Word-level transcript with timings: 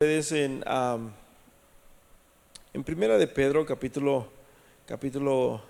ustedes 0.00 0.30
en, 0.30 0.62
en 2.72 2.84
Primera 2.84 3.18
de 3.18 3.26
Pedro, 3.26 3.66
capítulo, 3.66 4.30
capítulo, 4.86 5.60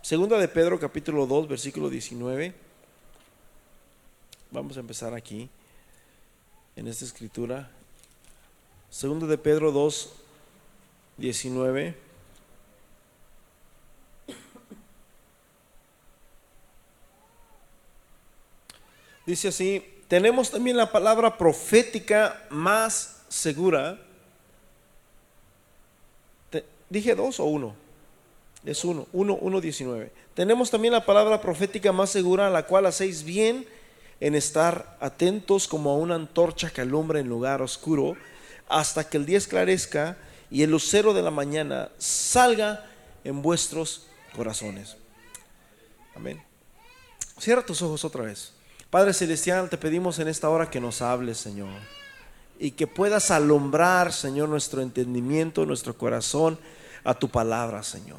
Segunda 0.00 0.38
de 0.38 0.46
Pedro, 0.46 0.78
capítulo 0.78 1.26
2, 1.26 1.48
versículo 1.48 1.90
19. 1.90 2.54
Vamos 4.52 4.76
a 4.76 4.80
empezar 4.80 5.12
aquí, 5.12 5.50
en 6.76 6.86
esta 6.86 7.04
escritura. 7.04 7.68
Segunda 8.90 9.26
de 9.26 9.38
Pedro 9.38 9.72
2, 9.72 10.12
19. 11.16 11.96
Dice 19.26 19.48
así, 19.48 19.99
tenemos 20.10 20.50
también 20.50 20.76
la 20.76 20.90
palabra 20.90 21.38
profética 21.38 22.44
más 22.50 23.22
segura. 23.28 23.96
¿Dije 26.88 27.14
dos 27.14 27.38
o 27.38 27.44
uno? 27.44 27.76
Es 28.64 28.84
uno, 28.84 29.06
uno, 29.12 29.36
uno, 29.40 29.60
diecinueve. 29.60 30.10
Tenemos 30.34 30.68
también 30.68 30.94
la 30.94 31.06
palabra 31.06 31.40
profética 31.40 31.92
más 31.92 32.10
segura, 32.10 32.48
a 32.48 32.50
la 32.50 32.66
cual 32.66 32.86
hacéis 32.86 33.22
bien 33.22 33.68
en 34.18 34.34
estar 34.34 34.96
atentos 34.98 35.68
como 35.68 35.90
a 35.90 35.96
una 35.96 36.16
antorcha 36.16 36.70
que 36.70 36.80
alumbra 36.80 37.20
en 37.20 37.28
lugar 37.28 37.62
oscuro, 37.62 38.16
hasta 38.68 39.08
que 39.08 39.16
el 39.16 39.26
día 39.26 39.38
esclarezca 39.38 40.16
y 40.50 40.64
el 40.64 40.72
lucero 40.72 41.14
de 41.14 41.22
la 41.22 41.30
mañana 41.30 41.88
salga 41.98 42.84
en 43.22 43.42
vuestros 43.42 44.08
corazones. 44.34 44.96
Amén. 46.16 46.42
Cierra 47.38 47.64
tus 47.64 47.80
ojos 47.80 48.04
otra 48.04 48.24
vez. 48.24 48.54
Padre 48.90 49.14
Celestial, 49.14 49.70
te 49.70 49.78
pedimos 49.78 50.18
en 50.18 50.26
esta 50.26 50.48
hora 50.48 50.68
que 50.68 50.80
nos 50.80 51.00
hables, 51.00 51.38
Señor. 51.38 51.68
Y 52.58 52.72
que 52.72 52.88
puedas 52.88 53.30
alumbrar, 53.30 54.12
Señor, 54.12 54.48
nuestro 54.48 54.82
entendimiento, 54.82 55.64
nuestro 55.64 55.96
corazón 55.96 56.58
a 57.04 57.14
tu 57.14 57.28
palabra, 57.28 57.84
Señor. 57.84 58.18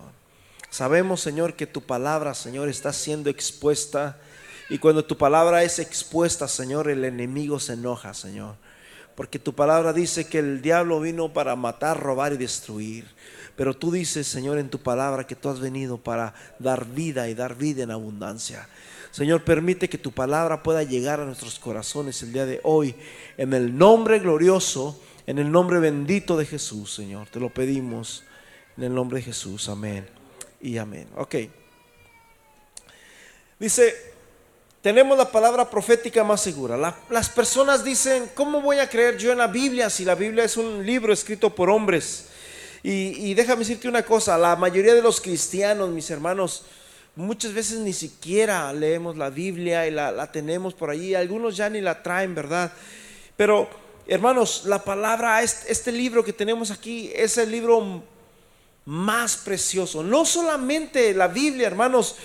Sabemos, 0.69 1.19
Señor, 1.19 1.55
que 1.55 1.67
tu 1.67 1.81
palabra, 1.81 2.33
Señor, 2.33 2.69
está 2.69 2.93
siendo 2.93 3.29
expuesta. 3.29 4.17
Y 4.69 4.77
cuando 4.77 5.03
tu 5.03 5.17
palabra 5.17 5.61
es 5.63 5.77
expuesta, 5.77 6.47
Señor, 6.47 6.89
el 6.89 7.03
enemigo 7.03 7.59
se 7.59 7.73
enoja, 7.73 8.13
Señor. 8.13 8.55
Porque 9.15 9.39
tu 9.39 9.53
palabra 9.53 9.91
dice 9.91 10.27
que 10.27 10.39
el 10.39 10.61
diablo 10.61 11.01
vino 11.01 11.33
para 11.33 11.57
matar, 11.57 11.99
robar 11.99 12.31
y 12.31 12.37
destruir. 12.37 13.05
Pero 13.57 13.75
tú 13.75 13.91
dices, 13.91 14.25
Señor, 14.25 14.57
en 14.57 14.69
tu 14.69 14.79
palabra 14.79 15.27
que 15.27 15.35
tú 15.35 15.49
has 15.49 15.59
venido 15.59 15.97
para 15.97 16.33
dar 16.59 16.85
vida 16.85 17.27
y 17.27 17.35
dar 17.35 17.55
vida 17.55 17.83
en 17.83 17.91
abundancia. 17.91 18.69
Señor, 19.11 19.43
permite 19.43 19.89
que 19.89 19.97
tu 19.97 20.11
palabra 20.11 20.63
pueda 20.63 20.83
llegar 20.83 21.19
a 21.19 21.25
nuestros 21.25 21.59
corazones 21.59 22.21
el 22.23 22.31
día 22.31 22.45
de 22.45 22.61
hoy. 22.63 22.95
En 23.37 23.53
el 23.53 23.77
nombre 23.77 24.19
glorioso, 24.19 24.99
en 25.27 25.37
el 25.37 25.51
nombre 25.51 25.79
bendito 25.79 26.37
de 26.37 26.45
Jesús, 26.45 26.93
Señor. 26.93 27.27
Te 27.29 27.39
lo 27.39 27.49
pedimos 27.49 28.23
en 28.77 28.85
el 28.85 28.95
nombre 28.95 29.19
de 29.19 29.25
Jesús. 29.25 29.67
Amén 29.67 30.07
y 30.61 30.77
amén. 30.77 31.07
Ok. 31.17 31.35
Dice, 33.59 33.93
tenemos 34.81 35.17
la 35.17 35.29
palabra 35.29 35.69
profética 35.69 36.23
más 36.23 36.41
segura. 36.41 36.77
La- 36.77 36.97
las 37.09 37.29
personas 37.29 37.83
dicen, 37.83 38.29
¿cómo 38.33 38.61
voy 38.61 38.79
a 38.79 38.89
creer 38.89 39.17
yo 39.17 39.31
en 39.31 39.37
la 39.39 39.47
Biblia 39.47 39.89
si 39.89 40.05
la 40.05 40.15
Biblia 40.15 40.45
es 40.45 40.55
un 40.57 40.85
libro 40.85 41.11
escrito 41.11 41.53
por 41.53 41.69
hombres? 41.69 42.27
Y 42.83 43.35
déjame 43.35 43.59
decirte 43.59 43.87
una 43.87 44.01
cosa, 44.03 44.37
la 44.39 44.55
mayoría 44.55 44.95
de 44.95 45.03
los 45.03 45.21
cristianos, 45.21 45.91
mis 45.91 46.09
hermanos, 46.09 46.63
muchas 47.15 47.53
veces 47.53 47.79
ni 47.79 47.93
siquiera 47.93 48.71
leemos 48.73 49.17
la 49.17 49.29
Biblia 49.29 49.87
y 49.87 49.91
la, 49.91 50.11
la 50.11 50.31
tenemos 50.31 50.73
por 50.73 50.89
allí. 50.89 51.15
Algunos 51.15 51.57
ya 51.57 51.69
ni 51.69 51.81
la 51.81 52.01
traen, 52.03 52.35
¿verdad? 52.35 52.71
Pero, 53.35 53.69
hermanos, 54.07 54.63
la 54.65 54.83
palabra, 54.83 55.41
este, 55.41 55.71
este 55.71 55.91
libro 55.91 56.23
que 56.23 56.33
tenemos 56.33 56.71
aquí 56.71 57.11
es 57.15 57.37
el 57.37 57.51
libro 57.51 58.03
más 58.85 59.37
precioso. 59.37 60.03
No 60.03 60.25
solamente 60.25 61.13
la 61.13 61.27
Biblia, 61.27 61.67
hermanos, 61.67 62.15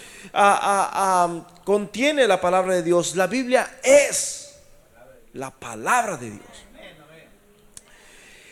contiene 1.65 2.27
la 2.27 2.41
palabra 2.41 2.75
de 2.75 2.83
Dios, 2.83 3.17
la 3.17 3.27
Biblia 3.27 3.79
es 3.83 4.55
la 5.35 5.51
palabra 5.51 6.17
de 6.17 6.31
Dios. 6.31 6.43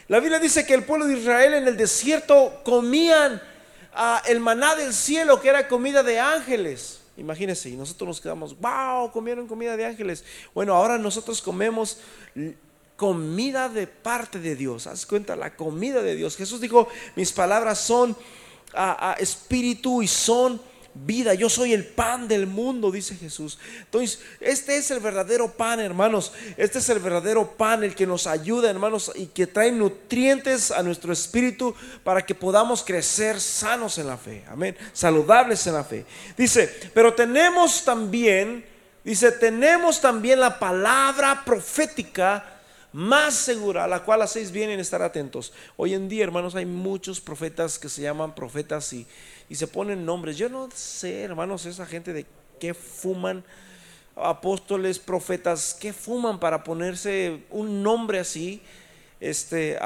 La 0.08 0.20
Biblia 0.20 0.38
dice 0.38 0.66
que 0.66 0.74
el 0.74 0.84
pueblo 0.84 1.06
de 1.06 1.18
Israel 1.18 1.54
en 1.54 1.66
el 1.66 1.78
desierto 1.78 2.60
comían 2.62 3.42
el 4.26 4.40
maná 4.40 4.74
del 4.74 4.92
cielo, 4.92 5.40
que 5.40 5.48
era 5.48 5.68
comida 5.68 6.02
de 6.02 6.18
ángeles. 6.18 7.00
Imagínense, 7.16 7.70
y 7.70 7.76
nosotros 7.76 8.08
nos 8.08 8.20
quedamos, 8.20 8.58
wow, 8.58 9.10
comieron 9.12 9.46
comida 9.46 9.76
de 9.76 9.86
ángeles. 9.86 10.24
Bueno, 10.52 10.74
ahora 10.74 10.98
nosotros 10.98 11.40
comemos 11.40 11.98
comida 12.96 13.68
de 13.68 13.86
parte 13.86 14.38
de 14.38 14.56
Dios. 14.56 14.86
Haz 14.86 15.06
cuenta, 15.06 15.36
la 15.36 15.54
comida 15.54 16.02
de 16.02 16.16
Dios. 16.16 16.36
Jesús 16.36 16.60
dijo, 16.60 16.88
mis 17.16 17.32
palabras 17.32 17.78
son 17.78 18.16
ah, 18.74 18.96
ah, 18.98 19.16
espíritu 19.18 20.02
y 20.02 20.08
son 20.08 20.60
vida. 20.94 21.34
Yo 21.34 21.48
soy 21.48 21.72
el 21.72 21.84
pan 21.84 22.28
del 22.28 22.46
mundo, 22.46 22.90
dice 22.90 23.16
Jesús. 23.16 23.58
Entonces, 23.80 24.20
este 24.40 24.76
es 24.76 24.90
el 24.90 25.00
verdadero 25.00 25.52
pan, 25.52 25.80
hermanos. 25.80 26.32
Este 26.56 26.78
es 26.78 26.88
el 26.88 27.00
verdadero 27.00 27.56
pan, 27.56 27.82
el 27.84 27.94
que 27.94 28.06
nos 28.06 28.26
ayuda, 28.26 28.70
hermanos, 28.70 29.12
y 29.14 29.26
que 29.26 29.46
trae 29.46 29.72
nutrientes 29.72 30.70
a 30.70 30.82
nuestro 30.82 31.12
espíritu 31.12 31.74
para 32.04 32.24
que 32.24 32.34
podamos 32.34 32.82
crecer 32.82 33.40
sanos 33.40 33.98
en 33.98 34.06
la 34.06 34.16
fe. 34.16 34.44
Amén. 34.48 34.76
Saludables 34.92 35.66
en 35.66 35.74
la 35.74 35.84
fe. 35.84 36.06
Dice, 36.36 36.72
pero 36.94 37.14
tenemos 37.14 37.84
también, 37.84 38.64
dice, 39.02 39.32
tenemos 39.32 40.00
también 40.00 40.40
la 40.40 40.58
palabra 40.58 41.44
profética 41.44 42.50
más 42.94 43.34
segura, 43.34 43.84
a 43.84 43.88
la 43.88 44.04
cual 44.04 44.22
hacéis 44.22 44.52
bien 44.52 44.70
en 44.70 44.78
estar 44.78 45.02
atentos. 45.02 45.52
Hoy 45.76 45.94
en 45.94 46.08
día, 46.08 46.22
hermanos, 46.22 46.54
hay 46.54 46.64
muchos 46.64 47.20
profetas 47.20 47.76
que 47.76 47.88
se 47.88 48.02
llaman 48.02 48.36
profetas 48.36 48.92
y, 48.92 49.04
y 49.48 49.54
se 49.54 49.66
ponen 49.66 50.04
nombres. 50.04 50.36
Yo 50.36 50.48
no 50.48 50.68
sé, 50.74 51.22
hermanos, 51.22 51.66
esa 51.66 51.86
gente 51.86 52.12
de 52.12 52.26
qué 52.58 52.74
fuman, 52.74 53.44
apóstoles, 54.16 54.98
profetas, 54.98 55.76
qué 55.78 55.92
fuman 55.92 56.38
para 56.38 56.64
ponerse 56.64 57.44
un 57.50 57.82
nombre 57.82 58.18
así. 58.18 58.62
Este, 59.20 59.78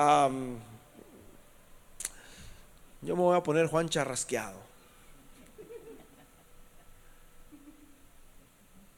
yo 3.03 3.15
me 3.17 3.23
voy 3.23 3.37
a 3.37 3.43
poner 3.43 3.67
Juan 3.67 3.89
Charrasqueado. 3.89 4.69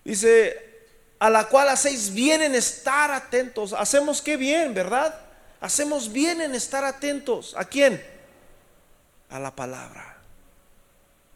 Dice, 0.04 0.71
a 1.19 1.28
la 1.28 1.48
cual 1.48 1.69
hacéis 1.69 2.12
bien 2.12 2.42
en 2.42 2.54
estar 2.54 3.10
atentos. 3.10 3.75
Hacemos 3.75 4.22
qué 4.22 4.37
bien, 4.37 4.72
¿verdad? 4.72 5.15
Hacemos 5.60 6.10
bien 6.10 6.41
en 6.41 6.54
estar 6.54 6.84
atentos. 6.84 7.54
¿A 7.56 7.65
quién? 7.66 8.03
A 9.28 9.38
la 9.38 9.54
palabra. 9.54 10.19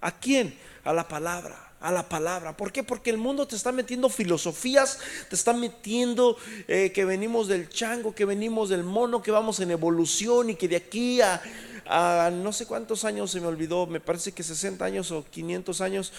¿A 0.04 0.12
quién? 0.12 0.54
A 0.84 0.92
la 0.92 1.08
palabra. 1.08 1.72
A 1.80 1.90
la 1.90 2.06
palabra. 2.06 2.54
¿Por 2.54 2.72
qué? 2.72 2.82
Porque 2.82 3.08
el 3.08 3.16
mundo 3.16 3.48
te 3.48 3.56
está 3.56 3.72
metiendo 3.72 4.10
filosofías, 4.10 4.98
te 5.30 5.34
está 5.34 5.54
metiendo 5.54 6.36
eh, 6.68 6.92
que 6.92 7.06
venimos 7.06 7.48
del 7.48 7.70
chango, 7.70 8.14
que 8.14 8.26
venimos 8.26 8.68
del 8.68 8.84
mono, 8.84 9.22
que 9.22 9.30
vamos 9.30 9.60
en 9.60 9.70
evolución 9.70 10.50
y 10.50 10.56
que 10.56 10.68
de 10.68 10.76
aquí 10.76 11.22
a, 11.22 12.30
no 12.30 12.52
sé 12.52 12.66
cuántos 12.66 13.06
años 13.06 13.30
se 13.30 13.40
me 13.40 13.46
olvidó, 13.46 13.86
me 13.86 13.98
parece 13.98 14.32
que 14.32 14.42
60 14.42 14.84
años 14.84 15.10
o 15.10 15.24
500 15.24 15.80
años, 15.80 16.12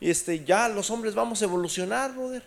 y 0.00 0.10
este, 0.10 0.44
ya 0.44 0.68
los 0.68 0.90
hombres 0.90 1.14
vamos 1.14 1.40
a 1.40 1.46
evolucionar, 1.46 2.12
brother. 2.14 2.42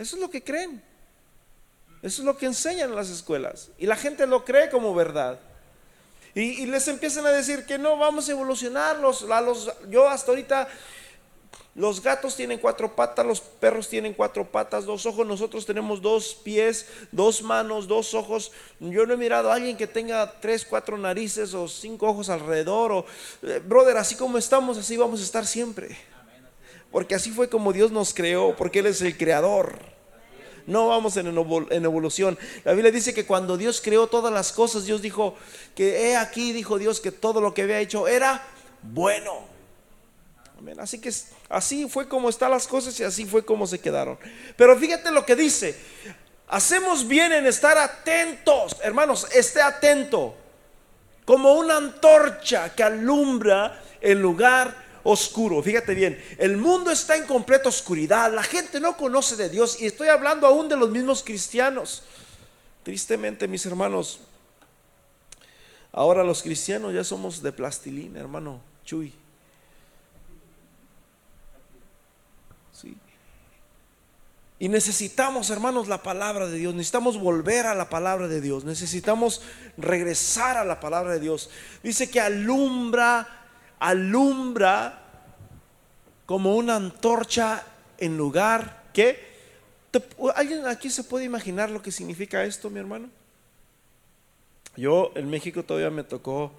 Eso 0.00 0.16
es 0.16 0.20
lo 0.20 0.30
que 0.30 0.42
creen. 0.42 0.82
Eso 2.02 2.22
es 2.22 2.26
lo 2.26 2.36
que 2.36 2.46
enseñan 2.46 2.90
en 2.90 2.96
las 2.96 3.08
escuelas. 3.08 3.70
Y 3.78 3.86
la 3.86 3.94
gente 3.94 4.26
lo 4.26 4.44
cree 4.44 4.68
como 4.68 4.94
verdad. 4.94 5.38
Y, 6.34 6.66
les 6.66 6.86
empiezan 6.88 7.26
a 7.26 7.30
decir 7.30 7.66
que 7.66 7.78
no, 7.78 7.96
vamos 7.96 8.28
a 8.28 8.32
evolucionar. 8.32 8.98
Los, 8.98 9.22
los- 9.22 9.72
yo 9.88 10.08
hasta 10.08 10.30
ahorita, 10.30 10.68
los 11.74 12.02
gatos 12.02 12.36
tienen 12.36 12.58
cuatro 12.58 12.94
patas, 12.94 13.26
los 13.26 13.40
perros 13.40 13.88
tienen 13.88 14.14
cuatro 14.14 14.44
patas, 14.48 14.84
dos 14.84 15.06
ojos. 15.06 15.26
Nosotros 15.26 15.66
tenemos 15.66 16.00
dos 16.00 16.34
pies, 16.34 16.86
dos 17.10 17.42
manos, 17.42 17.88
dos 17.88 18.14
ojos. 18.14 18.52
Yo 18.78 19.06
no 19.06 19.14
he 19.14 19.16
mirado 19.16 19.50
a 19.50 19.54
alguien 19.54 19.76
que 19.76 19.86
tenga 19.86 20.40
tres, 20.40 20.64
cuatro 20.64 20.96
narices 20.96 21.52
o 21.54 21.66
cinco 21.66 22.06
ojos 22.08 22.28
alrededor. 22.28 22.92
O, 22.92 23.06
eh, 23.42 23.60
brother, 23.64 23.96
así 23.96 24.14
como 24.14 24.38
estamos, 24.38 24.78
así 24.78 24.96
vamos 24.96 25.20
a 25.20 25.24
estar 25.24 25.46
siempre. 25.46 25.96
Porque 26.92 27.14
así 27.14 27.30
fue 27.30 27.48
como 27.48 27.72
Dios 27.72 27.90
nos 27.92 28.12
creó, 28.14 28.56
porque 28.56 28.80
Él 28.80 28.86
es 28.86 29.00
el 29.02 29.16
creador. 29.16 29.78
No 30.66 30.88
vamos 30.88 31.16
en, 31.16 31.34
evol- 31.34 31.66
en 31.70 31.84
evolución. 31.84 32.38
La 32.64 32.72
Biblia 32.72 32.92
dice 32.92 33.14
que 33.14 33.26
cuando 33.26 33.56
Dios 33.56 33.80
creó 33.80 34.06
todas 34.06 34.32
las 34.32 34.52
cosas, 34.52 34.84
Dios 34.84 35.02
dijo 35.02 35.34
que 35.74 36.10
he 36.10 36.16
aquí, 36.16 36.52
dijo 36.52 36.78
Dios, 36.78 37.00
que 37.00 37.12
todo 37.12 37.40
lo 37.40 37.54
que 37.54 37.62
había 37.62 37.78
hecho 37.80 38.06
era 38.08 38.42
bueno. 38.82 39.48
Amén. 40.58 40.78
Así 40.78 41.00
que 41.00 41.10
así 41.48 41.88
fue 41.88 42.06
como 42.08 42.28
están 42.28 42.50
las 42.50 42.66
cosas 42.66 42.98
y 43.00 43.04
así 43.04 43.24
fue 43.24 43.44
como 43.44 43.66
se 43.66 43.78
quedaron. 43.78 44.18
Pero 44.56 44.76
fíjate 44.78 45.10
lo 45.10 45.24
que 45.24 45.36
dice. 45.36 45.74
Hacemos 46.48 47.06
bien 47.06 47.32
en 47.32 47.46
estar 47.46 47.78
atentos. 47.78 48.76
Hermanos, 48.82 49.26
esté 49.32 49.62
atento. 49.62 50.34
Como 51.24 51.52
una 51.54 51.76
antorcha 51.76 52.74
que 52.74 52.82
alumbra 52.82 53.80
el 54.00 54.20
lugar 54.20 54.89
oscuro. 55.02 55.62
Fíjate 55.62 55.94
bien, 55.94 56.22
el 56.38 56.56
mundo 56.56 56.90
está 56.90 57.16
en 57.16 57.26
completa 57.26 57.68
oscuridad. 57.68 58.32
La 58.32 58.42
gente 58.42 58.80
no 58.80 58.96
conoce 58.96 59.36
de 59.36 59.48
Dios 59.48 59.80
y 59.80 59.86
estoy 59.86 60.08
hablando 60.08 60.46
aún 60.46 60.68
de 60.68 60.76
los 60.76 60.90
mismos 60.90 61.22
cristianos. 61.22 62.02
Tristemente, 62.82 63.46
mis 63.46 63.64
hermanos, 63.66 64.20
ahora 65.92 66.24
los 66.24 66.42
cristianos 66.42 66.94
ya 66.94 67.04
somos 67.04 67.42
de 67.42 67.52
plastilina, 67.52 68.20
hermano 68.20 68.60
Chuy. 68.84 69.12
Sí. 72.72 72.96
Y 74.58 74.68
necesitamos, 74.68 75.50
hermanos, 75.50 75.88
la 75.88 76.02
palabra 76.02 76.46
de 76.46 76.58
Dios. 76.58 76.74
Necesitamos 76.74 77.18
volver 77.18 77.66
a 77.66 77.74
la 77.74 77.88
palabra 77.88 78.28
de 78.28 78.40
Dios. 78.40 78.64
Necesitamos 78.64 79.42
regresar 79.76 80.56
a 80.56 80.64
la 80.64 80.80
palabra 80.80 81.14
de 81.14 81.20
Dios. 81.20 81.50
Dice 81.82 82.10
que 82.10 82.20
alumbra, 82.20 83.39
alumbra 83.80 85.02
como 86.26 86.54
una 86.54 86.76
antorcha 86.76 87.64
en 87.98 88.16
lugar 88.16 88.84
que... 88.92 89.28
¿Alguien 90.36 90.66
aquí 90.68 90.88
se 90.88 91.02
puede 91.02 91.24
imaginar 91.24 91.70
lo 91.70 91.82
que 91.82 91.90
significa 91.90 92.44
esto, 92.44 92.70
mi 92.70 92.78
hermano? 92.78 93.10
Yo 94.76 95.10
en 95.16 95.28
México 95.28 95.64
todavía 95.64 95.90
me 95.90 96.04
tocó 96.04 96.52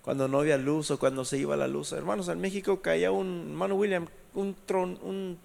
cuando 0.00 0.28
no 0.28 0.38
había 0.38 0.56
luz 0.56 0.90
o 0.90 0.98
cuando 0.98 1.26
se 1.26 1.36
iba 1.36 1.54
la 1.58 1.68
luz. 1.68 1.92
Hermanos, 1.92 2.28
en 2.28 2.40
México 2.40 2.80
caía 2.80 3.12
un, 3.12 3.48
hermano 3.50 3.74
William, 3.74 4.06
un, 4.32 4.56
tron, 4.66 4.98
un 5.02 5.38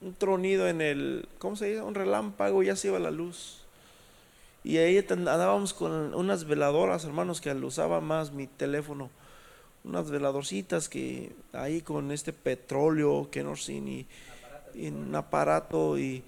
un 0.00 0.14
tronido 0.14 0.68
en 0.68 0.80
el, 0.80 1.28
¿cómo 1.38 1.56
se 1.56 1.66
dice? 1.66 1.82
Un 1.82 1.94
relámpago, 1.94 2.62
ya 2.62 2.76
se 2.76 2.88
iba 2.88 2.98
la 2.98 3.10
luz. 3.10 3.58
Y 4.64 4.78
ahí 4.78 5.04
andábamos 5.08 5.72
con 5.74 6.14
unas 6.14 6.44
veladoras, 6.44 7.04
hermanos, 7.04 7.40
que 7.40 7.52
usaba 7.52 8.00
más 8.00 8.32
mi 8.32 8.46
teléfono. 8.46 9.10
Unas 9.84 10.10
veladorcitas 10.10 10.88
que 10.88 11.32
ahí 11.52 11.80
con 11.80 12.12
este 12.12 12.32
petróleo, 12.32 13.28
que 13.30 13.42
no 13.42 13.56
sé, 13.56 13.74
y, 13.74 14.06
y 14.74 14.88
un 14.88 15.14
aparato 15.14 15.98
y, 15.98 16.22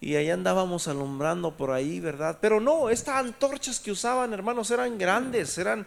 y 0.00 0.14
ahí 0.14 0.30
andábamos 0.30 0.86
alumbrando 0.88 1.56
por 1.56 1.72
ahí, 1.72 2.00
¿verdad? 2.00 2.38
Pero 2.40 2.60
no, 2.60 2.90
estas 2.90 3.16
antorchas 3.16 3.80
que 3.80 3.90
usaban, 3.90 4.32
hermanos, 4.32 4.70
eran 4.70 4.98
grandes, 4.98 5.58
eran 5.58 5.86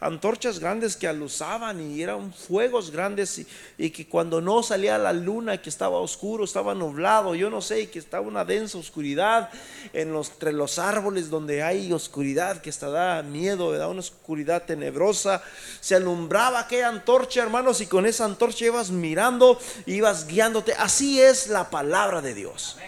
antorchas 0.00 0.58
grandes 0.58 0.96
que 0.96 1.06
alusaban 1.06 1.80
y 1.92 2.02
eran 2.02 2.32
fuegos 2.32 2.90
grandes 2.90 3.44
y, 3.78 3.90
que 3.90 4.08
cuando 4.08 4.40
no 4.40 4.62
salía 4.62 4.96
la 4.96 5.12
luna, 5.12 5.60
que 5.60 5.68
estaba 5.68 5.98
oscuro, 5.98 6.44
estaba 6.44 6.74
nublado, 6.74 7.34
yo 7.34 7.50
no 7.50 7.60
sé, 7.60 7.90
que 7.90 7.98
estaba 7.98 8.26
una 8.26 8.44
densa 8.44 8.78
oscuridad 8.78 9.50
en 9.92 10.12
los, 10.12 10.30
entre 10.30 10.52
los 10.52 10.78
árboles 10.78 11.28
donde 11.28 11.62
hay 11.62 11.92
oscuridad, 11.92 12.62
que 12.62 12.70
está 12.70 12.88
da 12.88 13.22
miedo, 13.22 13.72
da 13.72 13.88
una 13.88 14.00
oscuridad 14.00 14.64
tenebrosa, 14.64 15.42
se 15.80 15.94
alumbraba 15.94 16.60
aquella 16.60 16.88
antorcha, 16.88 17.42
hermanos, 17.42 17.80
y 17.80 17.86
con 17.86 18.06
esa 18.06 18.24
antorcha 18.24 18.64
ibas 18.64 18.90
mirando, 18.90 19.58
ibas 19.86 20.26
guiándote. 20.26 20.72
Así 20.72 21.20
es 21.20 21.48
la 21.48 21.68
palabra 21.68 22.22
de 22.22 22.34
Dios. 22.34 22.78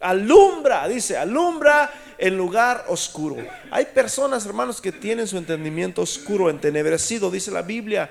Alumbra, 0.00 0.86
dice, 0.86 1.16
alumbra 1.16 1.90
en 2.18 2.36
lugar 2.36 2.84
oscuro. 2.88 3.36
Hay 3.70 3.86
personas, 3.86 4.46
hermanos, 4.46 4.80
que 4.80 4.92
tienen 4.92 5.26
su 5.26 5.36
entendimiento 5.36 6.02
oscuro, 6.02 6.50
entenebrecido, 6.50 7.30
dice 7.30 7.50
la 7.50 7.62
Biblia. 7.62 8.10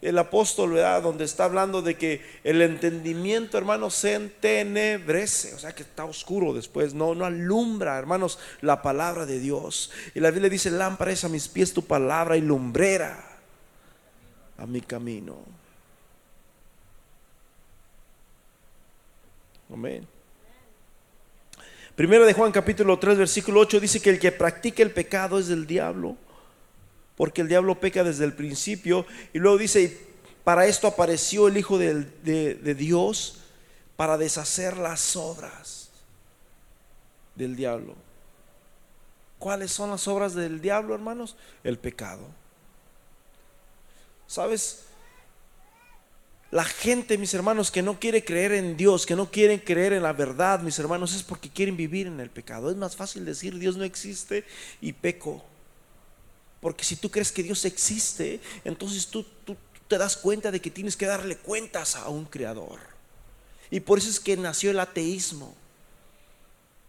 El 0.00 0.16
apóstol, 0.16 0.74
¿verdad? 0.74 1.02
Donde 1.02 1.24
está 1.24 1.44
hablando 1.44 1.82
de 1.82 1.96
que 1.96 2.22
el 2.44 2.62
entendimiento, 2.62 3.58
hermanos, 3.58 3.94
se 3.94 4.14
entenebrece, 4.14 5.54
o 5.54 5.58
sea 5.58 5.74
que 5.74 5.82
está 5.82 6.04
oscuro 6.04 6.54
después, 6.54 6.94
no, 6.94 7.16
no 7.16 7.24
alumbra, 7.24 7.98
hermanos, 7.98 8.38
la 8.60 8.80
palabra 8.80 9.26
de 9.26 9.40
Dios. 9.40 9.90
Y 10.14 10.20
la 10.20 10.30
Biblia 10.30 10.50
dice, 10.50 10.70
lámpara 10.70 11.10
es 11.10 11.24
a 11.24 11.28
mis 11.28 11.48
pies 11.48 11.72
tu 11.74 11.82
palabra 11.82 12.36
y 12.36 12.42
lumbrera 12.42 13.24
a 14.56 14.66
mi 14.66 14.80
camino. 14.80 15.36
Amén. 19.72 20.17
Primero 21.98 22.26
de 22.26 22.32
Juan 22.32 22.52
capítulo 22.52 22.96
3 22.96 23.18
versículo 23.18 23.58
8 23.58 23.80
dice 23.80 24.00
que 24.00 24.10
el 24.10 24.20
que 24.20 24.30
practica 24.30 24.84
el 24.84 24.92
pecado 24.92 25.36
es 25.36 25.48
del 25.48 25.66
diablo, 25.66 26.16
porque 27.16 27.40
el 27.40 27.48
diablo 27.48 27.80
peca 27.80 28.04
desde 28.04 28.24
el 28.24 28.34
principio. 28.34 29.04
Y 29.32 29.40
luego 29.40 29.58
dice, 29.58 30.06
para 30.44 30.66
esto 30.66 30.86
apareció 30.86 31.48
el 31.48 31.56
Hijo 31.56 31.76
de, 31.76 32.04
de 32.22 32.74
Dios, 32.76 33.40
para 33.96 34.16
deshacer 34.16 34.76
las 34.76 35.16
obras 35.16 35.88
del 37.34 37.56
diablo. 37.56 37.96
¿Cuáles 39.40 39.72
son 39.72 39.90
las 39.90 40.06
obras 40.06 40.34
del 40.34 40.60
diablo, 40.60 40.94
hermanos? 40.94 41.36
El 41.64 41.78
pecado. 41.78 42.28
¿Sabes? 44.28 44.84
La 46.50 46.64
gente, 46.64 47.18
mis 47.18 47.34
hermanos, 47.34 47.70
que 47.70 47.82
no 47.82 48.00
quiere 48.00 48.24
creer 48.24 48.52
en 48.52 48.76
Dios, 48.76 49.04
que 49.04 49.16
no 49.16 49.30
quieren 49.30 49.58
creer 49.58 49.92
en 49.92 50.02
la 50.02 50.14
verdad, 50.14 50.60
mis 50.60 50.78
hermanos, 50.78 51.14
es 51.14 51.22
porque 51.22 51.50
quieren 51.50 51.76
vivir 51.76 52.06
en 52.06 52.20
el 52.20 52.30
pecado. 52.30 52.70
Es 52.70 52.76
más 52.76 52.96
fácil 52.96 53.24
decir 53.26 53.58
Dios 53.58 53.76
no 53.76 53.84
existe 53.84 54.44
y 54.80 54.94
peco. 54.94 55.44
Porque 56.60 56.84
si 56.84 56.96
tú 56.96 57.10
crees 57.10 57.30
que 57.32 57.42
Dios 57.42 57.64
existe, 57.66 58.40
entonces 58.64 59.08
tú, 59.08 59.24
tú 59.44 59.56
te 59.88 59.98
das 59.98 60.16
cuenta 60.16 60.50
de 60.50 60.60
que 60.60 60.70
tienes 60.70 60.96
que 60.96 61.06
darle 61.06 61.36
cuentas 61.36 61.96
a 61.96 62.08
un 62.08 62.24
creador. 62.24 62.80
Y 63.70 63.80
por 63.80 63.98
eso 63.98 64.08
es 64.08 64.18
que 64.18 64.36
nació 64.36 64.70
el 64.70 64.80
ateísmo. 64.80 65.54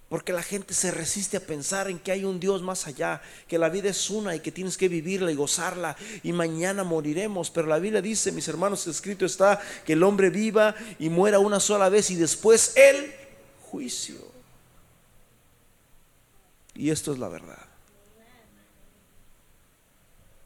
Porque 0.10 0.34
la 0.34 0.42
gente 0.42 0.74
se 0.74 0.90
resiste 0.90 1.38
a 1.38 1.40
pensar 1.40 1.88
en 1.88 2.00
que 2.00 2.12
hay 2.12 2.26
un 2.26 2.40
Dios 2.40 2.64
más 2.64 2.88
allá, 2.88 3.22
que 3.48 3.60
la 3.60 3.70
vida 3.70 3.90
es 3.90 4.10
una 4.10 4.36
y 4.36 4.40
que 4.40 4.52
tienes 4.52 4.76
que 4.76 4.90
vivirla 4.90 5.32
y 5.32 5.36
gozarla 5.36 5.96
y 6.24 6.34
mañana 6.34 6.84
moriremos. 6.84 7.52
Pero 7.52 7.68
la 7.68 7.78
Biblia 7.78 8.02
dice, 8.02 8.32
mis 8.32 8.48
hermanos, 8.48 8.88
escrito 8.88 9.28
está 9.28 9.62
que 9.86 9.94
el 9.94 10.02
hombre 10.02 10.32
viva 10.32 10.74
y 10.98 11.10
muera 11.10 11.38
una 11.38 11.60
sola 11.60 11.90
vez 11.90 12.10
y 12.10 12.16
después 12.16 12.76
el 12.76 13.14
juicio. 13.70 14.18
Y 16.74 16.90
esto 16.90 17.14
es 17.14 17.20
la 17.20 17.28
verdad. 17.28 17.68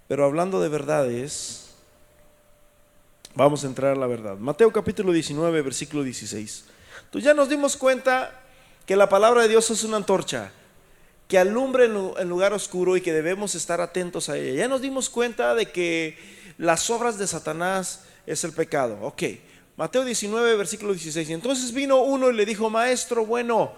Pero 0.10 0.26
hablando 0.26 0.60
de 0.60 0.68
verdades, 0.68 1.70
vamos 3.34 3.64
a 3.64 3.68
entrar 3.68 3.94
a 3.94 4.00
la 4.00 4.08
verdad. 4.08 4.38
Mateo 4.38 4.74
capítulo 4.74 5.14
19, 5.14 5.62
versículo 5.62 6.04
16. 6.04 6.66
Entonces 7.06 7.24
ya 7.24 7.34
nos 7.34 7.48
dimos 7.48 7.78
cuenta 7.78 8.43
que 8.86 8.96
la 8.96 9.10
palabra 9.10 9.44
de 9.44 9.50
Dios 9.50 9.70
es 9.70 9.84
una 9.84 9.98
antorcha 9.98 10.52
que 11.28 11.38
alumbra 11.38 11.86
en 11.86 12.30
lugar 12.30 12.54
oscuro 12.54 12.98
y 12.98 13.02
que 13.02 13.14
debemos 13.14 13.56
estar 13.56 13.82
atentos 13.82 14.30
a 14.30 14.38
ella. 14.38 14.54
Ya 14.54 14.68
nos 14.68 14.82
dimos 14.82 15.10
cuenta 15.10 15.56
de 15.56 15.68
que 15.68 16.18
las 16.58 16.90
obras 16.90 17.18
de 17.18 17.28
Satanás 17.28 18.02
es 18.28 18.44
el 18.44 18.52
pecado. 18.52 19.00
Ok, 19.02 19.24
Mateo 19.78 20.04
19, 20.04 20.56
versículo 20.56 20.94
16. 20.94 21.30
Entonces 21.30 21.74
vino 21.74 22.02
uno 22.04 22.30
y 22.30 22.34
le 22.34 22.46
dijo, 22.46 22.70
maestro, 22.70 23.26
bueno, 23.26 23.72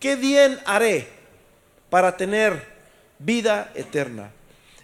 ¿qué 0.00 0.16
bien 0.16 0.58
haré 0.64 1.08
para 1.90 2.16
tener 2.16 2.66
vida 3.18 3.70
eterna? 3.74 4.30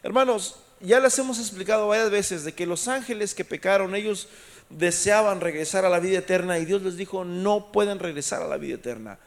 Hermanos, 0.03 0.57
ya 0.81 1.01
les 1.01 1.19
hemos 1.19 1.39
explicado 1.39 1.89
varias 1.89 2.11
veces 2.11 2.45
de 2.45 2.53
que 2.53 2.67
los 2.67 2.89
ángeles 2.89 3.35
que 3.35 3.45
pecaron, 3.45 3.95
ellos 3.95 4.29
deseaban 4.69 5.41
regresar 5.41 5.85
a 5.85 5.89
la 5.89 5.99
vida 5.99 6.19
eterna 6.19 6.59
y 6.59 6.65
Dios 6.65 6.83
les 6.83 6.97
dijo, 6.97 7.25
no 7.25 7.73
pueden 7.73 7.99
regresar 7.99 8.43
a 8.43 8.49
la 8.49 8.59
vida 8.59 8.75
eterna. 8.75 9.19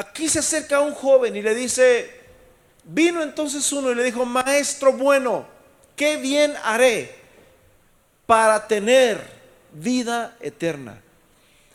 Aquí 0.00 0.30
se 0.30 0.38
acerca 0.38 0.80
un 0.80 0.94
joven 0.94 1.36
y 1.36 1.42
le 1.42 1.54
dice, 1.54 2.10
vino 2.84 3.22
entonces 3.22 3.70
uno 3.70 3.90
y 3.90 3.94
le 3.94 4.02
dijo, 4.02 4.24
maestro 4.24 4.94
bueno, 4.94 5.44
¿qué 5.94 6.16
bien 6.16 6.54
haré 6.64 7.14
para 8.24 8.66
tener 8.66 9.22
vida 9.74 10.38
eterna? 10.40 11.02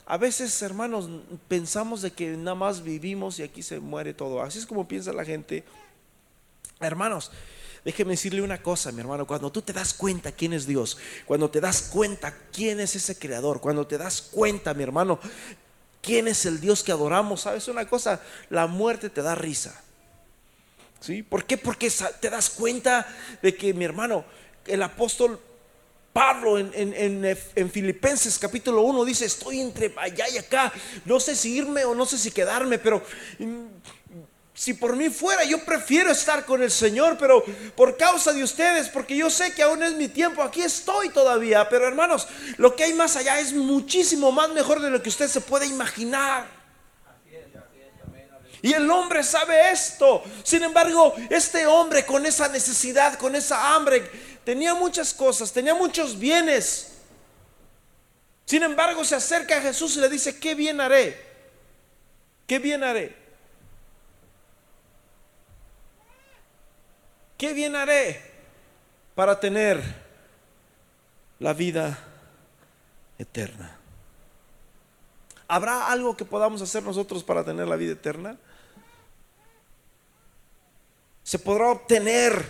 A 0.08 0.17
veces, 0.17 0.60
hermanos, 0.63 1.08
pensamos 1.48 2.01
de 2.01 2.13
que 2.13 2.32
nada 2.32 2.55
más 2.55 2.82
vivimos 2.82 3.38
y 3.38 3.44
aquí 3.44 3.62
se 3.62 3.79
muere 3.79 4.15
todo. 4.15 4.41
Así 4.41 4.58
es 4.58 4.65
como 4.65 4.88
piensa 4.88 5.13
la 5.13 5.24
gente. 5.24 5.63
Hermanos, 6.79 7.32
déjeme 7.84 8.13
decirle 8.13 8.41
una 8.41 8.60
cosa, 8.60 8.91
mi 8.91 9.01
hermano. 9.01 9.27
Cuando 9.27 9.51
tú 9.51 9.62
te 9.62 9.72
das 9.72 9.94
cuenta 9.94 10.32
quién 10.32 10.53
es 10.53 10.65
Dios, 10.65 10.98
cuando 11.27 11.51
te 11.51 11.62
das 11.62 11.84
cuenta 11.94 12.36
quién 12.51 12.79
es 12.79 12.96
ese 12.96 13.20
creador, 13.20 13.62
cuando 13.62 13.86
te 13.86 14.00
das 14.00 14.24
cuenta, 14.24 14.74
mi 14.74 14.82
hermano, 14.82 15.20
quién 16.06 16.28
es 16.28 16.46
el 16.46 16.62
Dios 16.62 16.84
que 16.84 16.92
adoramos. 16.92 17.42
¿Sabes 17.42 17.68
una 17.68 17.88
cosa? 17.88 18.22
La 18.50 18.68
muerte 18.68 19.10
te 19.10 19.22
da 19.22 19.36
risa. 19.36 19.82
¿Sí? 21.00 21.24
¿Por 21.24 21.46
qué? 21.46 21.58
Porque 21.58 21.92
te 22.20 22.30
das 22.30 22.50
cuenta 22.50 23.08
de 23.42 23.56
que, 23.56 23.74
mi 23.74 23.86
hermano, 23.86 24.24
el 24.66 24.82
apóstol 24.84 25.40
Pablo 26.14 26.58
en, 26.58 26.72
en, 26.74 27.70
Filipenses 27.70 28.40
capítulo 28.40 28.84
1 28.84 29.04
dice, 29.04 29.26
estoy 29.26 29.60
entre 29.60 29.94
allá 29.98 30.30
y 30.30 30.38
acá, 30.38 30.72
no 31.04 31.20
sé 31.20 31.36
si 31.36 31.58
irme 31.58 31.84
o 31.84 31.94
no 31.94 32.06
sé 32.06 32.18
si 32.18 32.32
quedarme, 32.32 32.80
pero 32.80 33.04
mm, 33.38 33.66
si 34.56 34.74
por 34.74 34.96
mí 34.96 35.10
fuera, 35.10 35.44
yo 35.44 35.64
prefiero 35.66 36.10
estar 36.12 36.46
con 36.46 36.64
el 36.64 36.72
Señor, 36.72 37.18
pero 37.20 37.44
por 37.76 37.98
causa 37.98 38.32
de 38.32 38.42
ustedes, 38.42 38.88
porque 38.88 39.14
yo 39.14 39.30
sé 39.30 39.54
que 39.54 39.62
aún 39.62 39.84
es 39.84 39.94
mi 39.96 40.08
tiempo, 40.08 40.42
aquí 40.42 40.62
estoy 40.62 41.10
todavía. 41.10 41.68
Pero 41.68 41.86
hermanos, 41.86 42.26
lo 42.56 42.74
que 42.74 42.86
hay 42.86 42.94
más 42.94 43.18
allá 43.18 43.38
es 43.38 43.52
muchísimo 43.52 44.32
más 44.32 44.50
mejor 44.52 44.80
de 44.80 44.90
lo 44.90 45.04
que 45.04 45.10
usted 45.10 45.28
se 45.28 45.42
puede 45.42 45.66
imaginar. 45.66 46.48
Y 48.62 48.72
el 48.72 48.90
hombre 48.90 49.24
sabe 49.24 49.72
esto. 49.72 50.24
Sin 50.44 50.64
embargo, 50.64 51.14
este 51.30 51.68
hombre 51.68 52.06
con 52.06 52.26
esa 52.26 52.48
necesidad, 52.48 53.16
con 53.20 53.36
esa 53.36 53.76
hambre, 53.76 54.10
tenía 54.46 54.74
muchas 54.74 55.14
cosas, 55.14 55.52
tenía 55.52 55.76
muchos 55.76 56.18
bienes. 56.18 56.94
Sin 58.46 58.64
embargo, 58.64 59.04
se 59.04 59.16
acerca 59.16 59.58
a 59.58 59.62
Jesús 59.62 59.98
y 59.98 60.00
le 60.00 60.08
dice, 60.08 60.40
¿qué 60.40 60.56
bien 60.56 60.80
haré? 60.80 61.22
¿Qué 62.48 62.58
bien 62.58 62.86
haré? 62.86 63.25
¿Qué 67.38 67.54
bien 67.54 67.75
haré 67.75 68.22
para 69.13 69.39
tener 69.39 69.84
la 71.39 71.54
vida 71.54 72.00
eterna? 73.18 73.77
¿Habrá 75.48 75.92
algo 75.92 76.15
que 76.15 76.24
podamos 76.24 76.62
hacer 76.62 76.82
nosotros 76.82 77.24
para 77.24 77.44
tener 77.44 77.68
la 77.68 77.75
vida 77.75 77.92
eterna? 77.92 78.38
¿Se 81.24 81.38
podrá 81.38 81.72
obtener 81.72 82.42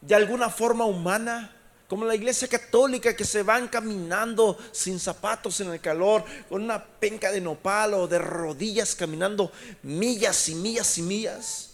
de 0.00 0.14
alguna 0.14 0.48
forma 0.48 0.86
humana? 0.86 1.54
Como 1.86 2.04
la 2.06 2.14
iglesia 2.14 2.48
católica 2.48 3.14
que 3.14 3.24
se 3.24 3.42
van 3.42 3.68
caminando 3.68 4.58
sin 4.72 4.98
zapatos 4.98 5.60
en 5.60 5.70
el 5.70 5.80
calor, 5.80 6.24
con 6.48 6.62
una 6.62 6.82
penca 6.82 7.30
de 7.30 7.40
nopal 7.40 7.94
o 7.94 8.08
de 8.08 8.18
rodillas 8.18 8.94
caminando 8.94 9.52
millas 9.82 10.48
y 10.48 10.54
millas 10.54 10.98
y 10.98 11.02
millas. 11.02 11.67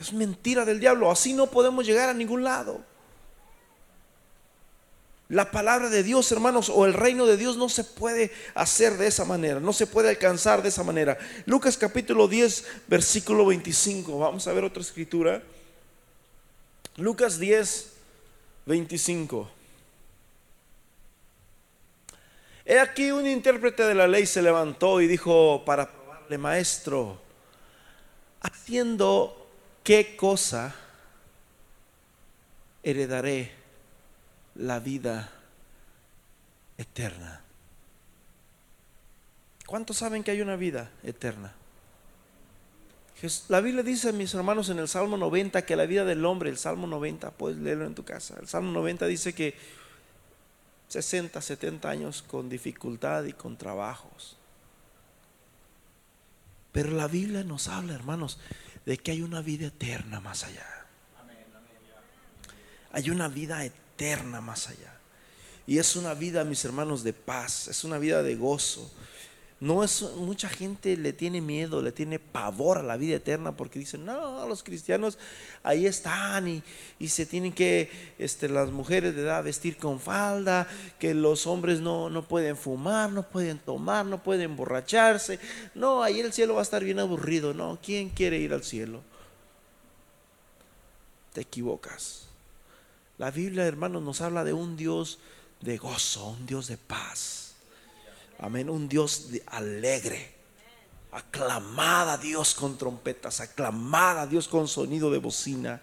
Es 0.00 0.12
mentira 0.12 0.64
del 0.64 0.80
diablo, 0.80 1.10
así 1.10 1.32
no 1.32 1.48
podemos 1.48 1.84
llegar 1.84 2.08
a 2.08 2.14
ningún 2.14 2.44
lado. 2.44 2.80
La 5.28 5.50
palabra 5.50 5.90
de 5.90 6.02
Dios, 6.02 6.32
hermanos, 6.32 6.70
o 6.70 6.86
el 6.86 6.94
reino 6.94 7.26
de 7.26 7.36
Dios 7.36 7.58
no 7.58 7.68
se 7.68 7.84
puede 7.84 8.32
hacer 8.54 8.96
de 8.96 9.08
esa 9.08 9.26
manera, 9.26 9.60
no 9.60 9.74
se 9.74 9.86
puede 9.86 10.08
alcanzar 10.08 10.62
de 10.62 10.70
esa 10.70 10.84
manera. 10.84 11.18
Lucas 11.44 11.76
capítulo 11.76 12.28
10, 12.28 12.64
versículo 12.86 13.44
25. 13.44 14.18
Vamos 14.18 14.46
a 14.46 14.52
ver 14.52 14.64
otra 14.64 14.80
escritura. 14.80 15.42
Lucas 16.96 17.38
10, 17.38 17.92
25. 18.64 19.50
He 22.64 22.78
aquí 22.78 23.10
un 23.10 23.26
intérprete 23.26 23.82
de 23.82 23.94
la 23.94 24.08
ley 24.08 24.26
se 24.26 24.42
levantó 24.42 25.00
y 25.00 25.06
dijo 25.06 25.62
para 25.66 25.90
probarle, 25.90 26.38
maestro, 26.38 27.20
haciendo 28.40 29.37
qué 29.88 30.16
cosa 30.16 30.74
heredaré 32.82 33.50
la 34.56 34.80
vida 34.80 35.32
eterna. 36.76 37.40
¿Cuántos 39.64 39.96
saben 39.96 40.22
que 40.22 40.30
hay 40.30 40.42
una 40.42 40.56
vida 40.56 40.90
eterna? 41.02 41.54
La 43.48 43.62
Biblia 43.62 43.82
dice, 43.82 44.12
mis 44.12 44.34
hermanos, 44.34 44.68
en 44.68 44.78
el 44.78 44.88
Salmo 44.88 45.16
90 45.16 45.64
que 45.64 45.74
la 45.74 45.86
vida 45.86 46.04
del 46.04 46.22
hombre, 46.26 46.50
el 46.50 46.58
Salmo 46.58 46.86
90, 46.86 47.30
puedes 47.30 47.56
leerlo 47.56 47.86
en 47.86 47.94
tu 47.94 48.04
casa. 48.04 48.36
El 48.38 48.46
Salmo 48.46 48.70
90 48.72 49.06
dice 49.06 49.32
que 49.32 49.54
60, 50.88 51.40
70 51.40 51.88
años 51.88 52.20
con 52.20 52.50
dificultad 52.50 53.24
y 53.24 53.32
con 53.32 53.56
trabajos. 53.56 54.36
Pero 56.72 56.90
la 56.90 57.08
Biblia 57.08 57.42
nos 57.42 57.68
habla, 57.68 57.94
hermanos, 57.94 58.38
de 58.88 58.96
que 58.96 59.10
hay 59.10 59.20
una 59.20 59.42
vida 59.42 59.66
eterna 59.66 60.18
más 60.18 60.44
allá. 60.44 60.64
Hay 62.90 63.10
una 63.10 63.28
vida 63.28 63.62
eterna 63.62 64.40
más 64.40 64.66
allá. 64.68 64.94
Y 65.66 65.76
es 65.76 65.94
una 65.94 66.14
vida, 66.14 66.42
mis 66.44 66.64
hermanos, 66.64 67.04
de 67.04 67.12
paz, 67.12 67.68
es 67.68 67.84
una 67.84 67.98
vida 67.98 68.22
de 68.22 68.34
gozo. 68.34 68.90
No 69.60 69.82
es 69.82 70.02
mucha 70.16 70.48
gente 70.48 70.96
le 70.96 71.12
tiene 71.12 71.40
miedo, 71.40 71.82
le 71.82 71.90
tiene 71.90 72.20
pavor 72.20 72.78
a 72.78 72.82
la 72.84 72.96
vida 72.96 73.16
eterna 73.16 73.56
porque 73.56 73.80
dicen, 73.80 74.04
"No, 74.04 74.46
los 74.46 74.62
cristianos 74.62 75.18
ahí 75.64 75.84
están 75.86 76.46
y, 76.46 76.62
y 77.00 77.08
se 77.08 77.26
tienen 77.26 77.52
que 77.52 77.90
este, 78.18 78.48
las 78.48 78.70
mujeres 78.70 79.16
de 79.16 79.22
edad 79.22 79.42
vestir 79.42 79.76
con 79.76 79.98
falda, 79.98 80.68
que 81.00 81.12
los 81.12 81.48
hombres 81.48 81.80
no, 81.80 82.08
no 82.08 82.22
pueden 82.22 82.56
fumar, 82.56 83.10
no 83.10 83.24
pueden 83.24 83.58
tomar, 83.58 84.06
no 84.06 84.22
pueden 84.22 84.42
emborracharse. 84.52 85.40
No, 85.74 86.04
ahí 86.04 86.20
el 86.20 86.32
cielo 86.32 86.54
va 86.54 86.60
a 86.60 86.62
estar 86.62 86.84
bien 86.84 87.00
aburrido, 87.00 87.52
no, 87.52 87.80
¿quién 87.82 88.10
quiere 88.10 88.38
ir 88.38 88.54
al 88.54 88.62
cielo? 88.62 89.02
Te 91.32 91.40
equivocas. 91.40 92.26
La 93.18 93.32
Biblia, 93.32 93.66
hermanos, 93.66 94.02
nos 94.04 94.20
habla 94.20 94.44
de 94.44 94.52
un 94.52 94.76
Dios 94.76 95.18
de 95.60 95.78
gozo, 95.78 96.28
un 96.28 96.46
Dios 96.46 96.68
de 96.68 96.76
paz. 96.76 97.47
Amén, 98.38 98.70
un 98.70 98.88
Dios 98.88 99.28
alegre. 99.46 100.34
Aclamada 101.10 102.14
a 102.14 102.18
Dios 102.18 102.54
con 102.54 102.76
trompetas, 102.76 103.40
aclamada 103.40 104.22
a 104.22 104.26
Dios 104.26 104.46
con 104.46 104.68
sonido 104.68 105.10
de 105.10 105.18
bocina. 105.18 105.80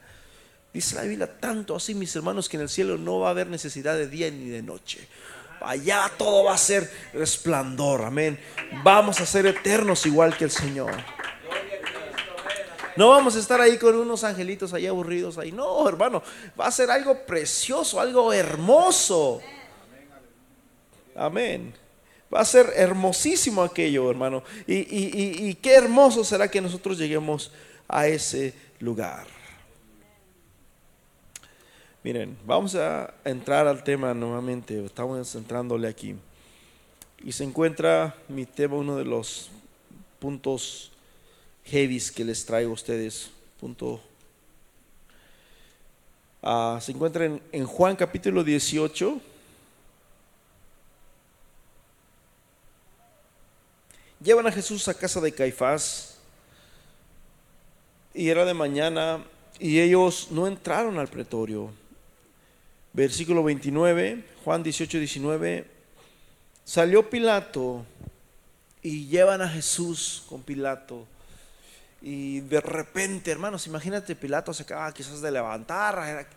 Dice 0.74 0.96
la 0.96 1.02
Biblia 1.02 1.40
tanto 1.40 1.76
así, 1.76 1.96
mis 1.96 2.16
hermanos, 2.16 2.48
que 2.48 2.58
en 2.58 2.64
el 2.64 2.70
cielo 2.70 2.98
no 2.98 3.20
va 3.20 3.30
a 3.30 3.32
haber 3.32 3.48
necesidad 3.48 3.96
de 3.96 4.08
día 4.08 4.30
ni 4.30 4.50
de 4.50 4.62
noche. 4.62 5.08
Allá 5.62 6.12
todo 6.18 6.44
va 6.44 6.54
a 6.54 6.58
ser 6.58 6.92
resplandor, 7.14 8.04
amén. 8.04 8.40
Vamos 8.84 9.20
a 9.20 9.26
ser 9.26 9.46
eternos 9.48 10.06
igual 10.06 10.38
que 10.38 10.44
el 10.44 10.52
Señor. 10.52 10.94
No 12.96 13.10
vamos 13.10 13.36
a 13.36 13.40
estar 13.40 13.60
ahí 13.60 13.78
con 13.78 13.96
unos 13.96 14.24
angelitos 14.24 14.74
ahí 14.74 14.88
aburridos 14.88 15.38
ahí. 15.38 15.52
No, 15.52 15.88
hermano, 15.90 16.24
va 16.60 16.68
a 16.68 16.72
ser 16.72 16.90
algo 16.92 17.26
precioso, 17.26 18.00
algo 18.00 18.32
hermoso. 18.32 19.42
Amén. 21.16 21.74
Va 22.34 22.41
a 22.41 22.46
ser 22.46 22.74
hermosísimo 22.75 23.62
aquello, 23.62 24.10
hermano. 24.10 24.44
Y, 24.67 24.75
y, 24.75 25.53
qué 25.55 25.75
hermoso 25.75 26.24
será 26.24 26.50
que 26.50 26.62
nosotros 26.62 26.98
lleguemos 26.98 27.51
a 27.88 28.08
ese 28.08 28.53
lugar. 28.79 29.27
Miren, 32.03 32.38
vamos 32.46 32.75
a 32.75 33.13
entrar 33.24 33.67
al 33.67 33.84
tema 33.84 34.13
nuevamente. 34.13 34.86
Estamos 34.86 35.34
entrándole 35.36 35.88
aquí. 35.88 36.15
Y 37.24 37.32
se 37.32 37.44
encuentra 37.44 38.15
mi 38.27 38.46
tema, 38.46 38.75
uno 38.75 38.98
de 38.98 39.05
los 39.05 39.50
puntos 40.20 40.91
heavies 41.65 42.12
que 42.12 42.24
les 42.24 42.46
traigo 42.46 42.72
a 42.72 42.74
ustedes. 42.74 43.29
Punto. 43.60 44.01
Ah, 46.41 46.77
se 46.82 46.91
encuentra 46.91 47.25
en, 47.25 47.65
Juan 47.65 47.96
capítulo 47.96 48.44
18. 48.44 49.20
Llevan 54.25 54.48
a 54.48 54.51
Jesús 54.51 54.88
a 54.88 54.96
casa 54.96 55.22
de 55.22 55.32
Caifás 55.32 56.17
y 58.12 58.29
era 58.29 58.44
de 58.44 58.55
mañana 58.55 59.24
y 59.60 59.79
ellos 59.79 60.29
no 60.32 60.48
entraron 60.48 60.98
al 60.98 61.10
pretorio. 61.10 61.70
Versículo 62.91 63.44
29, 63.44 64.25
Juan 64.44 64.63
18, 64.63 64.98
19. 64.98 65.65
Salió 66.63 67.08
Pilato 67.08 67.86
y 68.82 69.05
llevan 69.05 69.44
a 69.44 69.48
Jesús 69.48 70.24
con 70.27 70.41
Pilato 70.41 71.05
y 72.01 72.39
de 72.39 72.62
repente, 72.62 73.29
hermanos, 73.29 73.67
imagínate, 73.67 74.15
Pilato 74.15 74.55
se 74.55 74.63
acaba 74.63 74.91
quizás 74.91 75.22
de 75.22 75.29
levantar, 75.29 76.27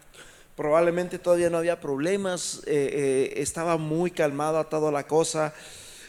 probablemente 0.55 1.19
todavía 1.19 1.49
no 1.49 1.57
había 1.57 1.81
problemas, 1.81 2.61
eh, 2.67 2.91
eh, 2.93 3.33
estaba 3.41 3.79
muy 3.79 4.11
calmado 4.11 4.59
a 4.59 4.69
toda 4.69 4.93
la 4.93 5.07
cosa. 5.07 5.55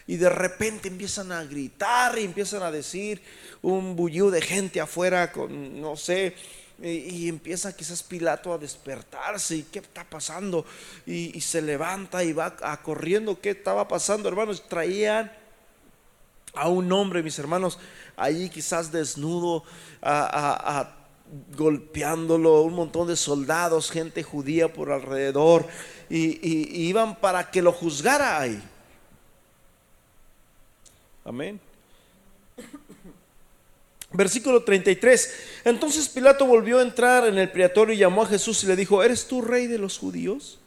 Y 0.10 0.18
de 0.18 0.28
repente 0.28 0.88
empiezan 0.88 1.32
a 1.32 1.44
gritar 1.44 2.18
y 2.18 2.24
empiezan 2.24 2.63
a 2.63 2.72
decir 2.72 3.22
un 3.62 3.96
bullú 3.96 4.32
de 4.32 4.42
gente 4.42 4.82
afuera 4.82 5.32
con, 5.32 5.80
no 5.80 5.96
sé, 5.96 6.34
y, 6.82 7.30
empieza 7.30 7.75
quizás 7.75 8.01
Pilato 8.01 8.51
a 8.51 8.58
despertarse 8.58 9.58
y 9.58 9.63
qué 9.72 9.78
está 9.78 10.04
pasando. 10.04 10.66
Y, 11.06 11.38
y 11.38 11.42
se 11.42 11.62
levanta 11.62 12.24
y 12.24 12.34
va 12.34 12.58
a 12.63 12.82
corriendo, 12.82 13.39
¿qué 13.39 13.51
estaba 13.51 13.88
pasando, 13.88 14.28
hermanos? 14.28 14.68
Traían 14.68 15.32
a 16.56 16.70
un 16.70 16.92
hombre, 16.92 17.22
mis 17.22 17.38
hermanos, 17.38 17.78
allí 18.18 18.50
quizás 18.50 18.92
desnudo, 18.92 19.63
golpeándolo, 21.56 22.63
un 22.63 22.74
montón 22.74 23.10
de 23.10 23.16
soldados, 23.16 23.92
gente 23.92 24.24
judía 24.24 24.74
por 24.74 24.92
alrededor, 24.92 25.68
y, 26.10 26.88
iban 26.88 27.16
para 27.18 27.51
que 27.51 27.62
lo 27.62 27.74
juzgara 27.74 28.39
ahí. 28.39 28.60
Amén. 31.29 31.59
Versículo 34.12 34.63
33. 34.63 35.36
Entonces 35.63 36.09
Pilato 36.09 36.48
volvió 36.48 36.79
a 36.79 36.81
entrar 36.81 37.27
en 37.27 37.38
el 37.38 37.51
pretorio 37.51 37.93
y 37.93 38.00
llamó 38.00 38.24
a 38.24 38.25
Jesús 38.25 38.63
y 38.63 38.65
le 38.65 38.75
dijo, 38.75 39.03
¿eres 39.03 39.27
tú 39.27 39.43
rey 39.43 39.67
de 39.67 39.77
los 39.77 40.00
judíos? 40.00 40.57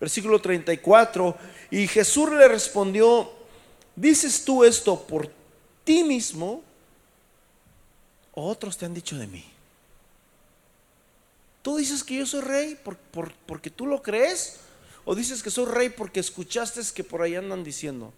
Versículo 0.00 0.40
34. 0.40 1.36
Y 1.70 1.86
Jesús 1.86 2.30
le 2.30 2.48
respondió, 2.48 3.30
¿Dices 3.94 4.42
tú 4.42 4.64
esto 4.64 5.06
por 5.06 5.30
ti 5.84 6.02
mismo 6.02 6.62
o 8.32 8.48
otros 8.48 8.78
te 8.78 8.86
han 8.86 8.94
dicho 8.94 9.18
de 9.18 9.26
mí? 9.26 9.44
¿Tú 11.60 11.76
dices 11.76 12.02
que 12.02 12.14
yo 12.16 12.24
soy 12.24 12.40
rey 12.40 12.78
porque 13.44 13.68
tú 13.68 13.84
lo 13.84 14.00
crees? 14.00 14.60
¿O 15.04 15.14
dices 15.14 15.42
que 15.42 15.50
soy 15.50 15.66
rey 15.66 15.90
porque 15.90 16.20
escuchaste 16.20 16.80
que 16.94 17.04
por 17.04 17.20
ahí 17.20 17.34
andan 17.34 17.62
diciendo? 17.62 18.14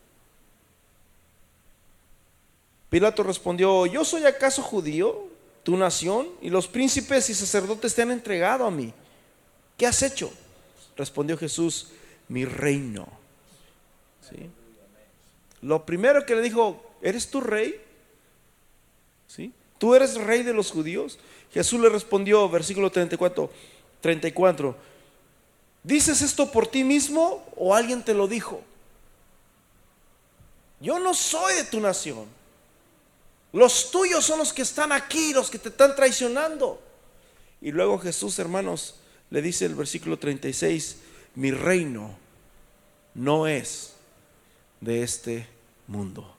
Pilato 2.91 3.23
respondió, 3.23 3.87
¿yo 3.87 4.05
soy 4.05 4.25
acaso 4.25 4.63
judío, 4.63 5.27
tu 5.63 5.77
nación, 5.77 6.29
y 6.41 6.49
los 6.49 6.67
príncipes 6.67 7.29
y 7.29 7.35
sacerdotes 7.35 7.95
te 7.95 8.03
han 8.03 8.11
entregado 8.11 8.65
a 8.65 8.71
mí? 8.71 8.93
¿Qué 9.77 9.87
has 9.87 10.03
hecho? 10.03 10.33
Respondió 10.97 11.37
Jesús, 11.37 11.89
mi 12.29 12.45
reino. 12.45 13.07
¿Sí? 14.29 14.51
Lo 15.61 15.85
primero 15.85 16.25
que 16.25 16.35
le 16.35 16.43
dijo, 16.43 16.83
¿eres 17.03 17.31
tu 17.31 17.41
rey? 17.41 17.81
¿Sí? 19.27 19.53
¿Tú 19.79 19.95
eres 19.95 20.15
rey 20.15 20.43
de 20.43 20.55
los 20.55 20.71
judíos? 20.71 21.19
Jesús 21.53 21.81
le 21.81 21.89
respondió, 21.89 22.49
versículo 22.49 22.91
34, 22.91 23.51
34, 24.01 24.77
¿dices 25.83 26.23
esto 26.23 26.51
por 26.51 26.67
ti 26.67 26.85
mismo 26.85 27.47
o 27.57 27.75
alguien 27.75 28.03
te 28.03 28.15
lo 28.15 28.27
dijo? 28.27 28.63
Yo 30.81 30.99
no 30.99 31.13
soy 31.15 31.55
de 31.55 31.65
tu 31.65 31.81
nación. 31.81 32.38
Los 33.53 33.91
tuyos 33.91 34.25
son 34.25 34.39
los 34.39 34.53
que 34.53 34.63
están 34.63 34.93
aquí, 34.93 35.33
los 35.33 35.51
que 35.51 35.59
te 35.59 35.71
están 35.71 35.97
traicionando. 35.97 36.83
Y 37.61 37.73
luego 37.73 37.99
Jesús, 37.99 38.39
hermanos, 38.39 38.97
le 39.31 39.43
dice 39.43 39.67
el 39.67 39.75
versículo 39.75 40.19
36, 40.19 40.97
mi 41.35 41.51
reino 41.51 42.17
no 43.15 43.47
es 43.47 43.95
de 44.81 45.03
este 45.03 45.47
mundo. 45.87 46.35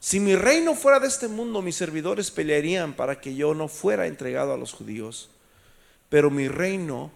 Si 0.00 0.18
mi 0.18 0.34
reino 0.34 0.74
fuera 0.74 0.98
de 0.98 1.06
este 1.06 1.28
mundo, 1.28 1.62
mis 1.62 1.76
servidores 1.76 2.32
pelearían 2.32 2.94
para 2.94 3.20
que 3.20 3.36
yo 3.36 3.54
no 3.54 3.68
fuera 3.68 4.08
entregado 4.08 4.52
a 4.52 4.56
los 4.56 4.72
judíos. 4.72 5.30
Pero 6.08 6.28
mi 6.28 6.48
reino 6.48 7.12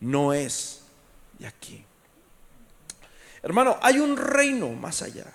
no 0.00 0.34
es 0.34 0.82
de 1.38 1.46
aquí. 1.46 1.82
Hermano, 3.42 3.78
hay 3.80 4.00
un 4.00 4.18
reino 4.18 4.68
más 4.70 5.00
allá. 5.00 5.32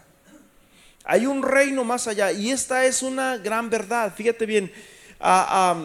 Hay 1.12 1.26
un 1.26 1.42
reino 1.42 1.84
más 1.84 2.08
allá. 2.08 2.32
Y 2.32 2.52
esta 2.52 2.86
es 2.86 3.02
una 3.02 3.40
gran 3.40 3.72
verdad. 3.72 4.14
Fíjate 4.16 4.46
bien. 4.46 4.72
Ah, 5.20 5.76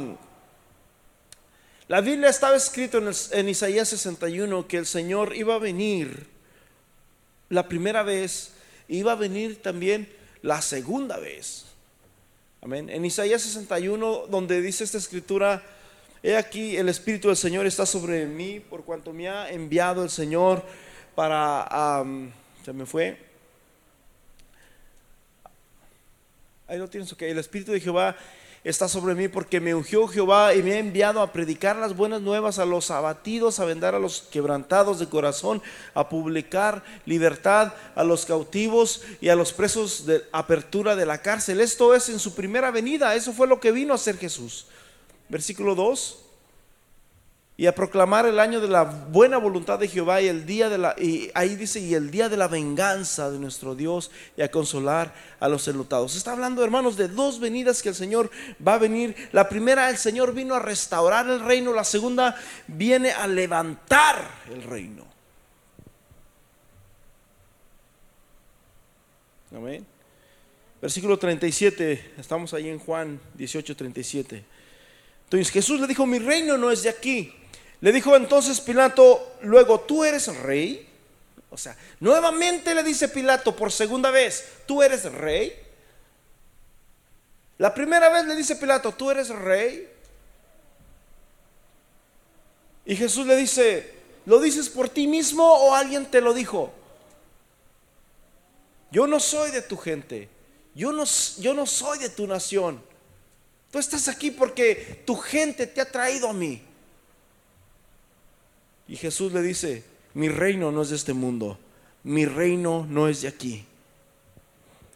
la 1.89 2.03
Biblia 2.03 2.29
estaba 2.29 2.57
escrito 2.57 2.99
en, 3.33 3.49
Isaías 3.49 3.89
61 3.89 4.69
que 4.69 4.77
el 4.77 4.85
Señor 4.85 5.35
iba 5.35 5.55
a 5.55 5.59
venir 5.59 6.27
la 7.49 7.67
primera 7.69 8.03
vez. 8.03 8.53
Iba 8.87 9.13
a 9.13 9.15
venir 9.15 9.63
también 9.63 10.13
la 10.43 10.61
segunda 10.61 11.17
vez. 11.17 11.65
Amén. 12.61 12.91
En 12.91 13.07
Isaías 13.07 13.41
61, 13.41 14.27
donde 14.29 14.61
dice 14.61 14.85
esta 14.85 14.99
escritura, 14.99 15.63
he 16.23 16.37
aquí 16.37 16.77
el 16.77 16.91
Espíritu 16.91 17.29
del 17.29 17.39
Señor 17.39 17.65
está 17.65 17.87
sobre 17.87 18.27
mí, 18.27 18.61
por 18.61 18.85
cuanto 18.85 19.15
me 19.15 19.31
ha 19.31 19.51
enviado 19.51 20.05
el 20.05 20.11
Señor 20.11 20.63
para, 21.15 22.05
se 22.63 22.75
me 22.75 22.85
fue. 22.85 23.34
Ahí 26.67 26.79
lo 26.79 26.89
tienes, 26.89 27.13
ok. 27.13 27.23
El 27.23 27.39
Espíritu 27.39 27.73
de 27.73 27.81
Jehová 27.81 28.17
está 28.65 28.89
sobre 28.89 29.15
mí 29.15 29.29
porque 29.29 29.61
me 29.61 29.75
ungió 29.75 30.09
Jehová 30.09 30.55
y 30.55 30.63
me 30.63 30.73
ha 30.73 30.79
enviado 30.79 31.21
a 31.21 31.31
predicar 31.31 31.77
las 31.77 31.95
buenas 31.95 32.23
nuevas 32.23 32.59
a 32.59 32.65
los 32.65 32.91
abatidos, 32.91 33.61
a 33.61 33.67
vendar 33.67 33.95
a 33.95 33.99
los 33.99 34.23
quebrantados 34.23 34.99
de 34.99 35.07
corazón, 35.07 35.61
a 35.93 36.09
publicar 36.09 36.83
libertad 37.05 37.75
a 37.95 38.03
los 38.03 38.25
cautivos 38.25 39.03
y 39.21 39.29
a 39.29 39.37
los 39.37 39.53
presos 39.53 40.07
de 40.07 40.23
apertura 40.33 40.97
de 40.97 41.05
la 41.05 41.21
cárcel. 41.21 41.61
Esto 41.61 41.95
es 41.95 42.09
en 42.09 42.19
su 42.19 42.35
primera 42.35 42.71
venida, 42.71 43.15
eso 43.15 43.35
fue 43.35 43.47
lo 43.47 43.61
que 43.61 43.71
vino 43.71 43.93
a 43.93 43.97
hacer 43.97 44.17
Jesús. 44.17 44.67
Versículo 45.29 45.75
2 45.75 46.24
y 47.57 47.67
a 47.67 47.75
proclamar 47.75 48.27
el 48.27 48.41
año 48.41 48.61
de 48.61 48.67
la 48.67 48.83
buena 48.83 49.39
voluntad 49.39 49.79
de 49.79 49.87
Jehová 49.87 50.21
y 50.21 50.27
el 50.27 50.45
día 50.45 50.69
de 50.69 50.77
la 50.77 50.97
y 50.99 51.31
ahí 51.35 51.55
dice 51.55 51.79
y 51.79 51.95
el 51.95 52.11
día 52.11 52.29
de 52.29 52.37
la 52.37 52.49
venganza 52.49 53.31
de 53.31 53.39
nuestro 53.39 53.77
Dios 53.77 54.11
y 54.37 54.43
a 54.43 54.51
consolar 54.51 55.15
a 55.39 55.49
los 55.49 55.69
enlutados. 55.69 56.17
Está 56.17 56.33
hablando, 56.33 56.65
hermanos, 56.65 56.97
de 56.97 57.07
dos 57.07 57.39
venidas 57.39 57.81
que 57.81 57.91
el 57.91 57.95
Señor 57.95 58.29
va 58.67 58.75
a 58.75 58.79
venir. 58.79 59.15
La 59.31 59.49
primera, 59.49 59.89
el 59.89 59.99
Señor 59.99 60.35
vino 60.35 60.55
a 60.55 60.59
restaurar 60.59 61.29
el 61.29 61.41
reino, 61.41 61.73
la 61.73 61.85
segunda 61.85 62.35
viene 62.67 63.13
a 63.13 63.29
levantar 63.29 64.29
el 64.53 64.63
reino. 64.65 65.05
Amén. 69.55 69.87
Versículo 70.83 71.17
37, 71.17 72.15
estamos 72.19 72.53
ahí 72.53 72.69
en 72.69 72.81
Juan 72.81 73.21
18, 73.35 73.77
37. 73.77 74.45
Entonces 75.23 75.53
Jesús 75.53 75.81
le 75.81 75.87
dijo, 75.87 76.05
mi 76.05 76.19
reino 76.19 76.59
no 76.59 76.73
es 76.73 76.83
de 76.83 76.89
aquí 76.89 77.33
le 77.85 77.93
dijo 77.93 78.17
entonces 78.17 78.63
Pilato, 78.63 79.37
luego, 79.43 79.79
¿tú 79.79 80.07
eres 80.07 80.35
rey? 80.39 80.89
O 81.51 81.59
sea, 81.59 81.77
nuevamente 82.01 82.75
le 82.75 82.83
dice 82.83 83.11
Pilato 83.11 83.55
por 83.55 83.71
segunda 83.71 84.11
vez, 84.11 84.43
¿tú 84.65 84.83
eres 84.83 85.05
rey? 85.13 85.55
La 87.59 87.75
primera 87.75 88.09
vez 88.09 88.25
le 88.25 88.37
dice 88.37 88.57
Pilato, 88.57 88.93
¿tú 88.93 89.11
eres 89.11 89.29
rey? 89.29 89.87
Y 92.87 92.97
Jesús 92.97 93.27
le 93.27 93.37
dice, 93.37 93.93
¿lo 94.25 94.41
dices 94.41 94.71
por 94.71 94.89
ti 94.89 95.07
mismo 95.07 95.45
o 95.47 95.75
alguien 95.75 96.07
te 96.07 96.23
lo 96.23 96.33
dijo? 96.33 96.73
Yo 98.93 99.07
no 99.07 99.21
soy 99.21 99.51
de 99.51 99.61
tu 99.61 99.77
gente, 99.77 100.31
yo 100.75 100.91
no, 100.91 101.05
yo 101.37 101.53
no 101.53 101.67
soy 101.67 101.99
de 101.99 102.09
tu 102.09 102.27
nación. 102.27 102.83
Tú 103.71 103.79
estás 103.79 104.09
aquí 104.09 104.31
porque 104.31 105.03
tu 105.05 105.17
gente 105.17 105.67
te 105.67 105.83
ha 105.83 105.93
traído 105.93 106.31
a 106.31 106.33
mí. 106.33 106.63
Y 108.89 108.97
Jesús 108.97 109.33
le 109.33 109.43
dice, 109.43 109.85
mi 110.15 110.29
reino 110.29 110.71
no 110.71 110.83
es 110.83 110.91
de 110.91 110.97
este 110.97 111.13
mundo, 111.13 111.59
mi 112.03 112.27
reino 112.27 112.87
no 112.89 113.09
es 113.09 113.23
de 113.23 113.29
aquí. 113.29 113.65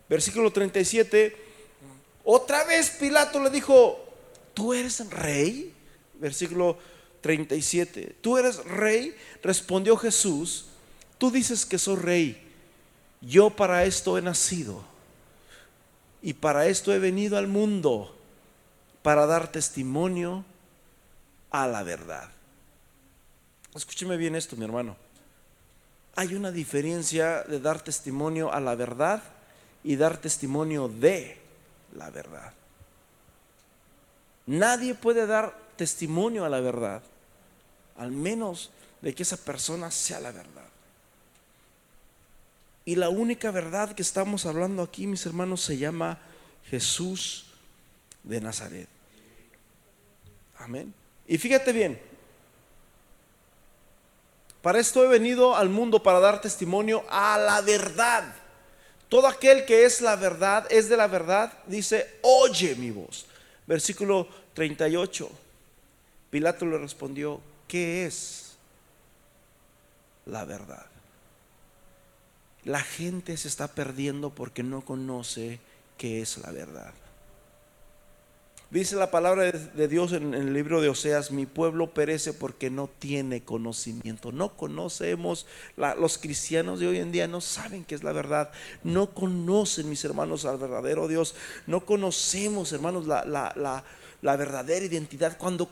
Versículo 0.08 0.52
37, 0.52 1.36
otra 2.24 2.64
vez 2.64 2.90
Pilato 2.90 3.42
le 3.42 3.50
dijo, 3.50 3.98
¿tú 4.54 4.74
eres 4.74 5.08
rey? 5.10 5.72
Versículo 6.14 6.78
37, 7.20 8.16
¿tú 8.20 8.38
eres 8.38 8.64
rey? 8.64 9.14
Respondió 9.42 9.96
Jesús, 9.96 10.66
tú 11.18 11.30
dices 11.30 11.66
que 11.66 11.78
soy 11.78 11.96
rey, 11.96 12.42
yo 13.20 13.50
para 13.50 13.84
esto 13.84 14.16
he 14.16 14.22
nacido 14.22 14.82
y 16.22 16.34
para 16.34 16.66
esto 16.66 16.92
he 16.92 16.98
venido 16.98 17.36
al 17.36 17.46
mundo, 17.46 18.14
para 19.02 19.26
dar 19.26 19.50
testimonio 19.50 20.44
a 21.50 21.66
la 21.66 21.82
verdad. 21.82 22.30
Escúcheme 23.78 24.16
bien 24.16 24.34
esto, 24.34 24.56
mi 24.56 24.64
hermano. 24.64 24.96
Hay 26.16 26.34
una 26.34 26.50
diferencia 26.50 27.44
de 27.44 27.60
dar 27.60 27.80
testimonio 27.80 28.52
a 28.52 28.58
la 28.58 28.74
verdad 28.74 29.22
y 29.84 29.94
dar 29.94 30.18
testimonio 30.18 30.88
de 30.88 31.38
la 31.94 32.10
verdad. 32.10 32.52
Nadie 34.46 34.96
puede 34.96 35.28
dar 35.28 35.56
testimonio 35.76 36.44
a 36.44 36.48
la 36.48 36.58
verdad, 36.58 37.02
al 37.96 38.10
menos 38.10 38.72
de 39.00 39.14
que 39.14 39.22
esa 39.22 39.36
persona 39.36 39.92
sea 39.92 40.18
la 40.18 40.32
verdad. 40.32 40.66
Y 42.84 42.96
la 42.96 43.10
única 43.10 43.52
verdad 43.52 43.92
que 43.92 44.02
estamos 44.02 44.44
hablando 44.44 44.82
aquí, 44.82 45.06
mis 45.06 45.24
hermanos, 45.24 45.60
se 45.60 45.78
llama 45.78 46.18
Jesús 46.64 47.46
de 48.24 48.40
Nazaret. 48.40 48.88
Amén. 50.58 50.92
Y 51.28 51.38
fíjate 51.38 51.72
bien, 51.72 52.07
para 54.62 54.80
esto 54.80 55.04
he 55.04 55.08
venido 55.08 55.54
al 55.54 55.68
mundo 55.68 56.02
para 56.02 56.20
dar 56.20 56.40
testimonio 56.40 57.04
a 57.10 57.38
la 57.38 57.60
verdad. 57.60 58.34
Todo 59.08 59.26
aquel 59.26 59.64
que 59.64 59.84
es 59.84 60.00
la 60.00 60.16
verdad, 60.16 60.66
es 60.70 60.88
de 60.88 60.96
la 60.96 61.06
verdad, 61.06 61.52
dice, 61.66 62.18
oye 62.22 62.74
mi 62.74 62.90
voz. 62.90 63.26
Versículo 63.66 64.28
38. 64.54 65.30
Pilato 66.30 66.66
le 66.66 66.78
respondió, 66.78 67.40
¿qué 67.66 68.04
es 68.04 68.56
la 70.26 70.44
verdad? 70.44 70.86
La 72.64 72.80
gente 72.80 73.36
se 73.36 73.48
está 73.48 73.68
perdiendo 73.68 74.30
porque 74.30 74.62
no 74.62 74.82
conoce 74.82 75.58
qué 75.96 76.20
es 76.20 76.36
la 76.38 76.50
verdad. 76.50 76.92
Dice 78.70 78.96
la 78.96 79.10
palabra 79.10 79.50
de 79.50 79.88
Dios 79.88 80.12
en, 80.12 80.34
el 80.34 80.52
libro 80.52 80.82
de 80.82 80.90
Oseas, 80.90 81.30
mi 81.30 81.46
pueblo 81.46 81.94
perece 81.94 82.34
porque 82.34 82.68
no 82.68 82.86
tiene 82.86 83.42
conocimiento. 83.42 84.30
No 84.30 84.58
conocemos, 84.58 85.46
los 85.76 86.18
cristianos 86.18 86.78
de 86.78 86.86
hoy 86.86 86.98
en 86.98 87.10
día 87.10 87.26
no 87.28 87.40
saben 87.40 87.86
qué 87.86 87.94
es 87.94 88.02
la 88.02 88.12
verdad. 88.12 88.50
No 88.84 89.14
conocen, 89.14 89.88
mis 89.88 90.04
hermanos, 90.04 90.44
al 90.44 90.58
verdadero 90.58 91.08
Dios. 91.08 91.34
No 91.66 91.86
conocemos, 91.86 92.70
hermanos, 92.72 93.06
la, 93.06 93.24
la 94.20 94.36
verdadera 94.36 94.84
identidad. 94.84 95.38
Cuando 95.38 95.70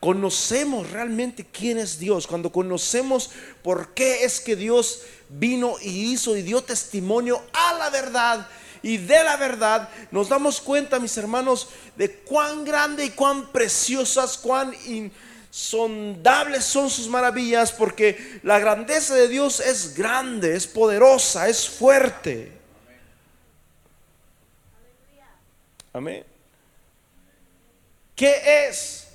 conocemos 0.00 0.90
realmente 0.90 1.46
quién 1.46 1.78
es 1.78 2.00
Dios, 2.00 2.26
cuando 2.26 2.50
conocemos 2.50 3.30
por 3.62 3.94
qué 3.94 4.24
es 4.24 4.40
que 4.40 4.56
Dios 4.56 5.02
vino 5.28 5.76
y 5.80 6.12
hizo 6.12 6.36
y 6.36 6.42
dio 6.42 6.60
testimonio 6.60 7.40
a 7.52 7.74
la 7.74 7.88
verdad, 7.88 8.48
y 8.82 8.96
de 8.98 9.22
la 9.22 9.36
verdad, 9.36 9.88
nos 10.10 10.28
damos 10.28 10.60
cuenta, 10.60 10.98
mis 10.98 11.16
hermanos, 11.16 11.68
de 11.96 12.10
cuán 12.10 12.64
grande 12.64 13.04
y 13.04 13.10
cuán 13.10 13.52
preciosas, 13.52 14.36
cuán 14.36 14.74
insondables 14.84 16.64
son 16.64 16.90
sus 16.90 17.06
maravillas, 17.08 17.70
porque 17.72 18.40
la 18.42 18.58
grandeza 18.58 19.14
de 19.14 19.28
Dios 19.28 19.60
es 19.60 19.96
grande, 19.96 20.56
es 20.56 20.66
poderosa, 20.66 21.48
es 21.48 21.68
fuerte. 21.68 22.52
Amén. 25.92 26.24
¿Qué 28.16 28.66
es 28.68 29.08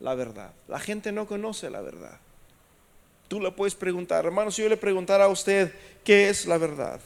la 0.00 0.14
verdad? 0.14 0.50
La 0.68 0.80
gente 0.80 1.12
no 1.12 1.26
conoce 1.26 1.70
la 1.70 1.80
verdad. 1.80 2.18
Tú 3.28 3.40
le 3.40 3.50
puedes 3.52 3.74
preguntar, 3.74 4.26
hermano, 4.26 4.50
si 4.50 4.62
yo 4.62 4.68
le 4.68 4.76
preguntara 4.76 5.24
a 5.24 5.28
usted, 5.28 5.72
¿qué 6.04 6.28
es 6.28 6.44
la 6.44 6.58
verdad? 6.58 7.00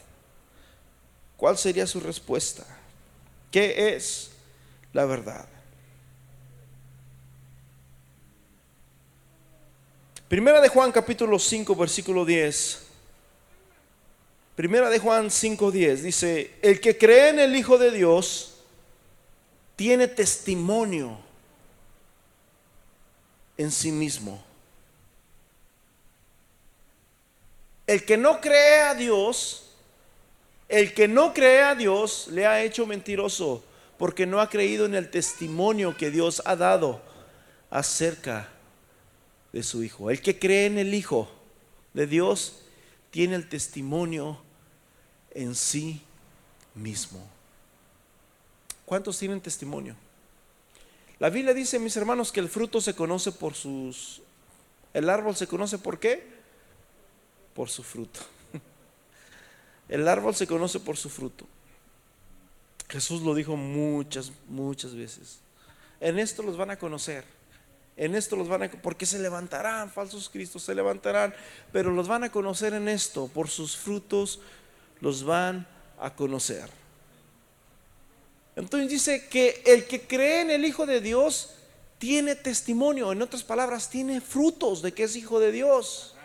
¿Cuál 1.36 1.58
sería 1.58 1.86
su 1.86 2.00
respuesta? 2.00 2.64
¿Qué 3.50 3.94
es 3.94 4.30
la 4.92 5.04
verdad? 5.04 5.46
Primera 10.28 10.60
de 10.60 10.68
Juan 10.68 10.90
capítulo 10.90 11.38
5 11.38 11.76
versículo 11.76 12.24
10. 12.24 12.82
Primera 14.56 14.88
de 14.90 14.98
Juan 14.98 15.30
5 15.30 15.70
10 15.70 16.02
dice, 16.02 16.54
el 16.62 16.80
que 16.80 16.96
cree 16.96 17.28
en 17.28 17.38
el 17.38 17.54
Hijo 17.54 17.78
de 17.78 17.90
Dios 17.90 18.54
tiene 19.76 20.08
testimonio 20.08 21.18
en 23.58 23.70
sí 23.70 23.92
mismo. 23.92 24.42
El 27.86 28.04
que 28.04 28.16
no 28.16 28.40
cree 28.40 28.80
a 28.80 28.94
Dios, 28.94 29.65
el 30.68 30.94
que 30.94 31.08
no 31.08 31.32
cree 31.32 31.62
a 31.62 31.74
Dios 31.74 32.28
le 32.28 32.46
ha 32.46 32.62
hecho 32.62 32.86
mentiroso 32.86 33.64
porque 33.98 34.26
no 34.26 34.40
ha 34.40 34.50
creído 34.50 34.84
en 34.86 34.94
el 34.94 35.10
testimonio 35.10 35.96
que 35.96 36.10
Dios 36.10 36.42
ha 36.44 36.56
dado 36.56 37.00
acerca 37.70 38.48
de 39.52 39.62
su 39.62 39.82
Hijo. 39.82 40.10
El 40.10 40.20
que 40.20 40.38
cree 40.38 40.66
en 40.66 40.78
el 40.78 40.92
Hijo 40.92 41.30
de 41.94 42.06
Dios 42.06 42.62
tiene 43.10 43.36
el 43.36 43.48
testimonio 43.48 44.40
en 45.30 45.54
sí 45.54 46.02
mismo. 46.74 47.26
¿Cuántos 48.84 49.18
tienen 49.18 49.40
testimonio? 49.40 49.96
La 51.18 51.30
Biblia 51.30 51.54
dice, 51.54 51.78
mis 51.78 51.96
hermanos, 51.96 52.30
que 52.30 52.40
el 52.40 52.48
fruto 52.48 52.80
se 52.80 52.94
conoce 52.94 53.32
por 53.32 53.54
sus... 53.54 54.20
El 54.92 55.08
árbol 55.08 55.34
se 55.34 55.46
conoce 55.46 55.78
por 55.78 55.98
qué? 55.98 56.26
Por 57.54 57.70
su 57.70 57.82
fruto. 57.82 58.20
El 59.88 60.08
árbol 60.08 60.34
se 60.34 60.46
conoce 60.46 60.80
por 60.80 60.96
su 60.96 61.08
fruto. 61.08 61.46
Jesús 62.88 63.22
lo 63.22 63.34
dijo 63.34 63.56
muchas, 63.56 64.32
muchas 64.48 64.94
veces. 64.94 65.38
En 66.00 66.18
esto 66.18 66.42
los 66.42 66.56
van 66.56 66.70
a 66.70 66.78
conocer. 66.78 67.24
En 67.96 68.14
esto 68.14 68.36
los 68.36 68.48
van 68.48 68.64
a 68.64 68.70
porque 68.70 69.06
se 69.06 69.18
levantarán 69.18 69.90
falsos 69.90 70.28
cristos, 70.28 70.62
se 70.62 70.74
levantarán, 70.74 71.34
pero 71.72 71.90
los 71.90 72.08
van 72.08 72.24
a 72.24 72.30
conocer 72.30 72.74
en 72.74 72.88
esto, 72.88 73.28
por 73.28 73.48
sus 73.48 73.76
frutos 73.76 74.40
los 75.00 75.24
van 75.24 75.66
a 75.98 76.14
conocer. 76.14 76.68
Entonces 78.54 78.90
dice 78.90 79.28
que 79.28 79.62
el 79.66 79.86
que 79.86 80.02
cree 80.06 80.42
en 80.42 80.50
el 80.50 80.64
Hijo 80.66 80.84
de 80.84 81.00
Dios 81.00 81.54
tiene 81.98 82.34
testimonio, 82.34 83.12
en 83.12 83.22
otras 83.22 83.42
palabras, 83.42 83.88
tiene 83.88 84.20
frutos 84.20 84.82
de 84.82 84.92
que 84.92 85.04
es 85.04 85.16
hijo 85.16 85.40
de 85.40 85.52
Dios. 85.52 86.15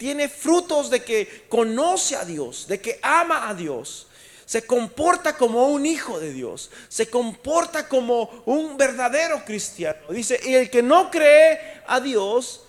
Tiene 0.00 0.28
frutos 0.30 0.88
de 0.88 1.04
que 1.04 1.44
conoce 1.50 2.16
a 2.16 2.24
Dios, 2.24 2.66
de 2.66 2.80
que 2.80 2.98
ama 3.02 3.50
a 3.50 3.54
Dios 3.54 4.06
se 4.46 4.66
comporta 4.66 5.36
como 5.36 5.68
un 5.68 5.84
hijo 5.84 6.18
de 6.18 6.32
Dios, 6.32 6.70
se 6.88 7.08
comporta 7.08 7.86
como 7.86 8.42
un 8.46 8.78
verdadero 8.78 9.44
cristiano. 9.44 10.00
Dice, 10.08 10.40
y 10.42 10.54
el 10.54 10.70
que 10.70 10.82
no 10.82 11.08
cree 11.08 11.82
a 11.86 12.00
Dios 12.00 12.64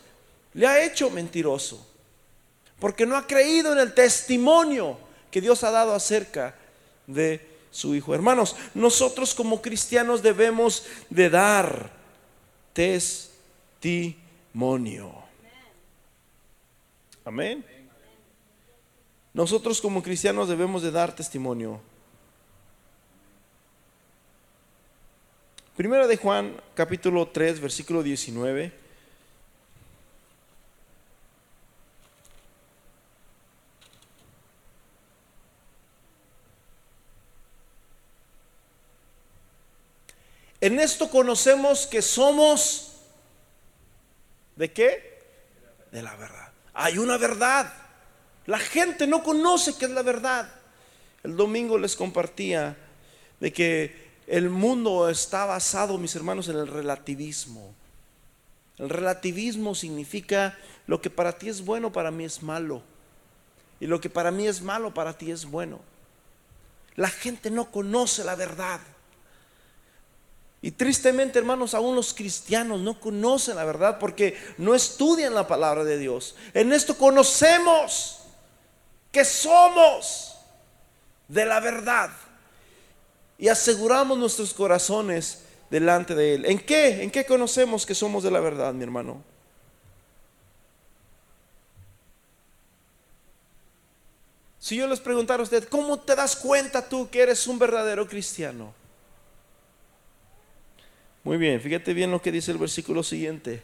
le 0.54 0.68
ha 0.68 0.84
hecho 0.84 1.10
mentiroso, 1.10 1.84
porque 2.80 3.08
no 3.08 3.16
ha 3.16 3.26
creído 3.26 3.72
en 3.72 3.80
el 3.80 3.94
testimonio 3.94 4.98
que 5.32 5.42
Dios 5.42 5.64
ha 5.64 5.72
dado 5.72 5.96
acerca 5.96 6.54
de 7.08 7.48
su 7.72 7.96
hijo. 7.96 8.14
Hermanos, 8.14 8.56
nosotros 8.76 9.34
como 9.34 9.62
cristianos 9.62 10.22
debemos 10.22 10.84
de 11.10 11.32
dar 11.32 11.90
testimonio. 12.74 15.21
Amén. 17.24 17.64
Nosotros 19.34 19.80
como 19.80 20.02
cristianos 20.02 20.50
debemos 20.50 20.82
de 20.82 20.92
dar 20.92 21.16
testimonio. 21.16 21.80
Primera 25.76 26.08
de 26.08 26.18
Juan, 26.18 26.60
capítulo 26.74 27.28
3, 27.28 27.60
versículo 27.60 28.04
19. 28.04 28.74
En 40.60 40.80
esto 40.80 41.10
conocemos 41.10 41.88
que 41.88 42.04
somos 42.04 42.92
de 44.56 44.72
qué? 44.72 45.24
De 45.92 46.04
la 46.04 46.16
verdad. 46.16 46.52
Hay 46.74 46.98
una 46.98 47.18
verdad. 47.18 47.74
La 48.46 48.60
gente 48.60 49.08
no 49.08 49.24
conoce 49.24 49.78
qué 49.78 49.86
es 49.86 49.92
la 49.92 50.02
verdad. 50.02 50.50
El 51.24 51.36
domingo 51.36 51.78
les 51.78 51.96
compartía 51.96 52.78
de 53.40 53.54
que 53.54 54.12
el 54.28 54.50
mundo 54.50 55.10
está 55.10 55.46
basado, 55.46 55.98
mis 55.98 56.16
hermanos, 56.16 56.48
en 56.48 56.58
el 56.58 56.68
relativismo. 56.68 57.74
El 58.78 58.90
relativismo 58.90 59.76
significa 59.76 60.58
lo 60.88 61.02
que 61.02 61.10
para 61.10 61.38
ti 61.38 61.50
es 61.50 61.64
bueno, 61.64 61.92
para 61.92 62.12
mí 62.12 62.24
es 62.24 62.42
malo. 62.42 62.82
Y 63.80 63.88
lo 63.88 64.00
que 64.00 64.10
para 64.10 64.32
mí 64.32 64.48
es 64.48 64.62
malo, 64.62 64.94
para 64.94 65.18
ti 65.18 65.32
es 65.32 65.46
bueno. 65.46 65.80
La 66.96 67.10
gente 67.10 67.52
no 67.52 67.72
conoce 67.72 68.24
la 68.24 68.36
verdad. 68.36 68.80
Y 70.62 70.72
tristemente, 70.72 71.40
hermanos, 71.40 71.74
aún 71.74 71.96
los 71.96 72.14
cristianos 72.14 72.82
no 72.82 73.00
conocen 73.00 73.56
la 73.56 73.66
verdad 73.66 73.98
porque 73.98 74.38
no 74.58 74.76
estudian 74.76 75.34
la 75.34 75.48
palabra 75.48 75.84
de 75.84 75.98
Dios. 75.98 76.36
En 76.54 76.72
esto 76.72 76.96
conocemos 76.96 78.20
que 79.12 79.26
somos 79.26 80.38
de 81.28 81.46
la 81.46 81.60
verdad 81.60 82.12
y 83.40 83.48
aseguramos 83.48 84.20
nuestros 84.20 84.54
corazones 84.54 85.46
delante 85.72 86.14
de 86.14 86.36
Él. 86.36 86.46
¿En 86.46 86.60
qué? 86.60 87.02
¿En 87.02 87.10
qué 87.10 87.26
conocemos 87.26 87.86
que 87.86 87.96
somos 87.96 88.22
de 88.22 88.30
la 88.30 88.40
verdad, 88.40 88.72
mi 88.72 88.84
hermano? 88.84 89.24
Si 94.60 94.76
yo 94.76 94.86
les 94.86 95.00
preguntara 95.00 95.42
a 95.42 95.44
usted, 95.44 95.68
¿cómo 95.70 96.00
te 96.00 96.16
das 96.16 96.36
cuenta 96.36 96.88
tú 96.88 97.10
que 97.10 97.22
eres 97.24 97.48
un 97.48 97.58
verdadero 97.58 98.08
cristiano? 98.08 98.76
Muy 101.24 101.38
bien, 101.38 101.62
fíjate 101.62 101.94
bien 101.94 102.12
lo 102.12 102.22
que 102.22 102.32
dice 102.32 102.52
el 102.52 102.58
versículo 102.58 103.04
siguiente, 103.04 103.62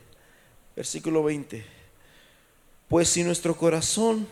versículo 0.76 1.24
20. 1.24 1.66
Pues 2.88 3.10
si 3.10 3.24
nuestro 3.24 3.56
corazón 3.56 4.28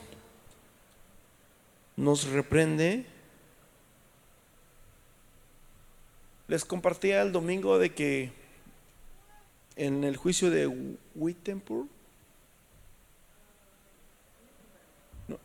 nos 1.95 2.27
reprende. 2.27 3.05
Les 6.47 6.63
compartía 6.63 7.21
el 7.21 7.31
domingo 7.31 7.79
de 7.79 7.93
que 7.93 8.31
en 9.75 10.03
el 10.03 10.15
juicio 10.15 10.51
de 10.51 10.67
Wittenberg, 11.15 11.87
no, 15.27 15.39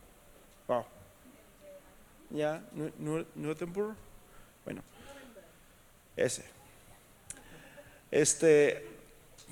wow, 0.68 0.84
ya, 2.30 2.62
Wittenberg, 3.34 3.96
bueno, 4.64 4.82
ese. 6.16 6.59
Este, 8.10 8.86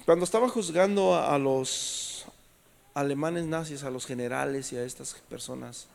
cuando 0.05 0.25
estaba 0.25 0.49
juzgando 0.49 1.16
a 1.16 1.38
los 1.38 2.27
alemanes 2.94 3.44
nazis, 3.47 3.85
a 3.85 3.90
los 3.90 4.07
generales 4.07 4.73
y 4.73 4.77
a 4.77 4.85
estas 4.85 5.14
personas, 5.29 5.87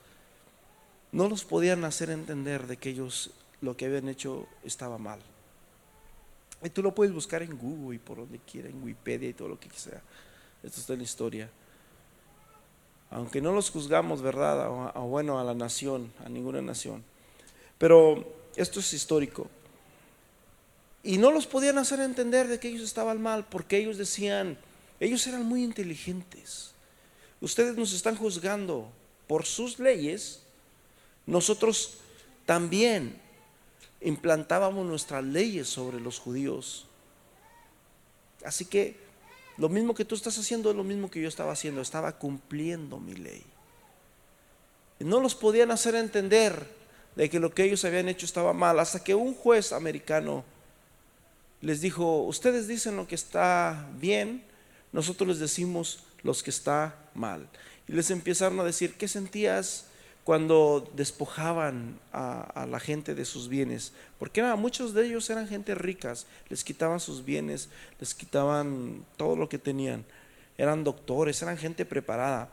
no 1.11 1.27
los 1.27 1.43
podían 1.43 1.83
hacer 1.85 2.09
entender 2.09 2.65
de 2.67 2.77
que 2.77 2.89
ellos 2.89 3.31
lo 3.61 3.77
que 3.77 3.85
habían 3.85 4.09
hecho 4.09 4.47
estaba 4.63 4.97
mal. 4.97 5.19
Y 6.63 6.69
tú 6.69 6.81
lo 6.81 6.95
puedes 6.95 7.13
buscar 7.13 7.43
en 7.43 7.57
Google 7.57 7.95
y 7.95 7.99
por 7.99 8.17
donde 8.17 8.39
quiera, 8.39 8.69
en 8.69 8.81
Wikipedia 8.81 9.29
y 9.29 9.33
todo 9.33 9.49
lo 9.49 9.59
que 9.59 9.69
sea. 9.69 10.01
Esto 10.63 10.79
está 10.79 10.93
en 10.93 10.99
la 10.99 11.05
historia. 11.05 11.49
Aunque 13.11 13.41
no 13.41 13.51
los 13.51 13.69
juzgamos, 13.69 14.21
¿verdad? 14.21 14.69
O, 14.95 15.07
bueno, 15.07 15.39
a 15.39 15.43
la 15.43 15.53
nación, 15.53 16.11
a 16.25 16.29
ninguna 16.29 16.61
nación. 16.61 17.03
Pero 17.77 18.25
esto 18.55 18.79
es 18.79 18.93
histórico. 18.93 19.47
Y 21.03 21.17
no 21.17 21.31
los 21.31 21.45
podían 21.45 21.77
hacer 21.77 21.99
entender 21.99 22.47
de 22.47 22.59
que 22.59 22.69
ellos 22.69 22.83
estaban 22.83 23.21
mal, 23.21 23.45
porque 23.45 23.77
ellos 23.77 23.97
decían, 23.97 24.57
ellos 25.01 25.27
eran 25.27 25.45
muy 25.45 25.63
inteligentes. 25.63 26.71
Ustedes 27.41 27.75
nos 27.75 27.91
están 27.91 28.15
juzgando 28.15 28.89
por 29.27 29.45
sus 29.45 29.79
leyes, 29.79 30.39
nosotros 31.25 31.95
también 32.45 33.21
implantábamos 33.99 34.85
nuestras 34.85 35.23
leyes 35.23 35.67
sobre 35.67 35.99
los 35.99 36.19
judíos. 36.19 36.85
Así 38.45 38.65
que 38.65 38.97
lo 39.57 39.69
mismo 39.69 39.93
que 39.93 40.05
tú 40.05 40.15
estás 40.15 40.37
haciendo 40.37 40.69
es 40.69 40.75
lo 40.75 40.83
mismo 40.83 41.11
que 41.11 41.21
yo 41.21 41.27
estaba 41.27 41.51
haciendo, 41.51 41.81
estaba 41.81 42.17
cumpliendo 42.17 42.99
mi 42.99 43.13
ley. 43.13 43.43
no 44.99 45.19
los 45.19 45.35
podían 45.35 45.69
hacer 45.71 45.95
entender 45.95 46.65
de 47.17 47.29
que 47.29 47.39
lo 47.39 47.53
que 47.53 47.65
ellos 47.65 47.83
habían 47.83 48.07
hecho 48.07 48.25
estaba 48.25 48.53
mal, 48.53 48.79
hasta 48.79 49.03
que 49.03 49.13
un 49.13 49.33
juez 49.33 49.73
americano 49.73 50.45
les 51.63 51.79
dijo, 51.79 52.23
ustedes 52.23 52.67
dicen 52.67 52.97
lo 52.97 53.07
que 53.07 53.15
está 53.15 53.87
bien, 53.97 54.43
nosotros 54.91 55.29
les 55.29 55.39
decimos 55.39 56.03
los 56.21 56.43
que 56.43 56.49
está 56.49 56.93
mal. 57.15 57.47
Y 57.87 57.93
les 57.93 58.11
empezaron 58.11 58.59
a 58.59 58.65
decir, 58.65 58.95
¿qué 58.95 59.07
sentías 59.07 59.85
cuando 60.25 60.91
despojaban 60.93 61.99
a, 62.11 62.67
la 62.69 62.79
gente 62.81 63.15
de 63.15 63.23
sus 63.23 63.47
bienes? 63.47 63.93
Porque 64.19 64.43
muchos 64.43 64.93
de 64.93 65.05
ellos 65.05 65.29
eran 65.29 65.47
gente 65.47 65.73
ricas, 65.73 66.27
les 66.49 66.65
quitaban 66.65 66.99
sus 66.99 67.23
bienes, 67.23 67.69
les 67.97 68.13
quitaban 68.13 69.05
todo 69.15 69.37
lo 69.37 69.47
que 69.47 69.57
tenían. 69.57 70.03
Eran 70.57 70.83
doctores, 70.83 71.41
eran 71.41 71.57
gente 71.57 71.85
preparada. 71.85 72.49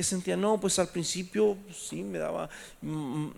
¿Qué 0.00 0.04
sentían? 0.04 0.40
No, 0.40 0.58
pues 0.58 0.78
al 0.78 0.88
principio 0.88 1.58
sí 1.78 2.02
me 2.02 2.16
daba, 2.16 2.48
mm, 2.80 2.88
mm, 2.88 3.32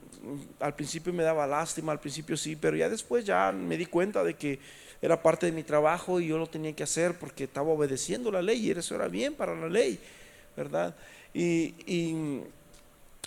al 0.61 0.77
principio 0.77 1.13
me 1.13 1.25
daba 1.25 1.45
lástima, 1.45 1.91
al 1.91 1.99
principio 1.99 2.37
sí, 2.37 2.55
pero 2.55 2.77
ya 2.77 2.89
después 2.89 3.25
ya 3.25 3.51
me 3.51 3.77
di 3.77 3.87
cuenta 3.87 4.23
de 4.23 4.35
que 4.35 4.61
era 5.03 5.21
parte 5.21 5.47
de 5.47 5.51
mi 5.51 5.65
trabajo 5.65 6.21
y 6.21 6.29
yo 6.29 6.39
lo 6.39 6.47
tenía 6.47 6.73
que 6.73 6.85
hacer 6.85 7.19
porque 7.19 7.43
estaba 7.43 7.71
obedeciendo 7.71 8.31
la 8.31 8.43
ley 8.43 8.65
y 8.65 8.71
eso 8.71 8.95
era 8.95 9.09
bien 9.09 9.35
para 9.35 9.57
la 9.57 9.69
ley, 9.69 9.99
¿verdad? 10.57 10.95
Y, 11.35 11.75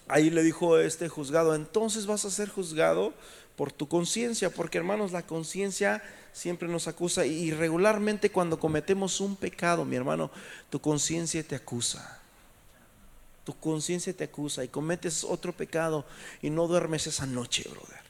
ahí 0.07 0.29
le 0.29 0.41
dijo 0.41 0.79
este 0.79 1.09
juzgado, 1.09 1.55
entonces 1.55 2.05
vas 2.05 2.23
a 2.23 2.31
ser 2.31 2.47
juzgado 2.47 3.13
por 3.57 3.73
tu 3.73 3.89
conciencia, 3.89 4.49
porque 4.49 4.77
hermanos, 4.77 5.11
la 5.11 5.23
conciencia 5.23 6.01
siempre 6.31 6.69
nos 6.69 6.87
acusa 6.87 7.25
y 7.25 7.51
regularmente 7.51 8.31
cuando 8.31 8.57
cometemos 8.57 9.19
un 9.19 9.35
pecado, 9.35 9.83
mi 9.83 9.97
hermano, 9.97 10.31
tu 10.69 10.79
conciencia 10.79 11.43
te 11.43 11.55
acusa. 11.55 12.21
Tu 13.45 13.57
conciencia 13.57 14.11
te 14.11 14.25
acusa 14.25 14.65
y 14.65 14.67
cometes 14.67 15.23
otro 15.23 15.53
pecado 15.53 16.05
y 16.41 16.49
no 16.49 16.67
duermes 16.67 17.07
esa 17.07 17.25
noche, 17.25 17.63
brother 17.69 18.05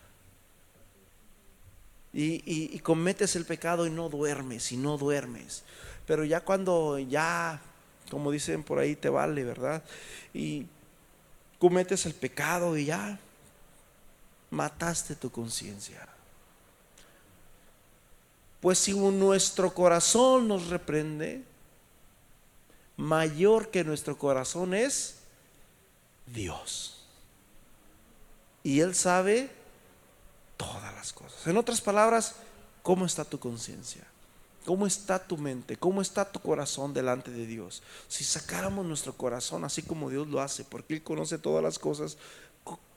y, 2.15 2.79
cometes 2.79 3.35
el 3.35 3.45
pecado 3.45 3.85
y 3.85 3.89
no 3.89 4.09
duermes, 4.09 4.71
y 4.71 4.77
no 4.77 4.97
duermes. 4.97 5.63
Pero 6.07 6.23
ya 6.23 6.41
cuando 6.41 6.97
ya, 6.97 7.61
como 8.09 8.31
dicen 8.31 8.63
por 8.63 8.79
ahí, 8.79 8.95
te 8.95 9.09
vale, 9.09 9.43
¿verdad? 9.43 9.83
Y 10.33 10.65
cometes 11.59 12.05
el 12.05 12.13
pecado 12.13 12.77
y 12.77 12.85
ya 12.85 13.19
mataste 14.49 15.15
tu 15.15 15.29
conciencia. 15.29 16.07
Pues 18.61 18.79
si 18.79 18.93
nuestro 18.93 19.73
corazón 19.73 20.47
nos 20.47 20.67
reprende, 20.67 21.43
mayor 22.95 23.69
que 23.69 23.83
nuestro 23.83 24.17
corazón 24.17 24.73
es 24.73 25.17
Dios. 26.25 27.05
Y 28.63 28.79
Él 28.79 28.95
sabe 28.95 29.49
todas 30.57 30.93
las 30.95 31.13
cosas. 31.13 31.45
En 31.47 31.57
otras 31.57 31.81
palabras, 31.81 32.35
¿cómo 32.81 33.05
está 33.05 33.23
tu 33.23 33.39
conciencia? 33.39 34.03
¿Cómo 34.65 34.87
está 34.87 35.19
tu 35.19 35.37
mente? 35.37 35.77
¿Cómo 35.77 36.01
está 36.01 36.25
tu 36.25 36.39
corazón 36.39 36.93
delante 36.93 37.29
de 37.29 37.45
Dios? 37.45 37.83
Si 38.07 38.23
sacáramos 38.23 38.85
nuestro 38.85 39.13
corazón 39.13 39.63
así 39.63 39.83
como 39.83 40.09
Dios 40.09 40.27
lo 40.27 40.41
hace, 40.41 40.63
porque 40.63 40.95
Él 40.95 41.03
conoce 41.03 41.37
todas 41.37 41.63
las 41.63 41.77
cosas, 41.77 42.17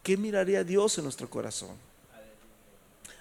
¿qué 0.02 0.16
miraría 0.16 0.64
Dios 0.64 0.96
en 0.96 1.04
nuestro 1.04 1.28
corazón? 1.28 1.76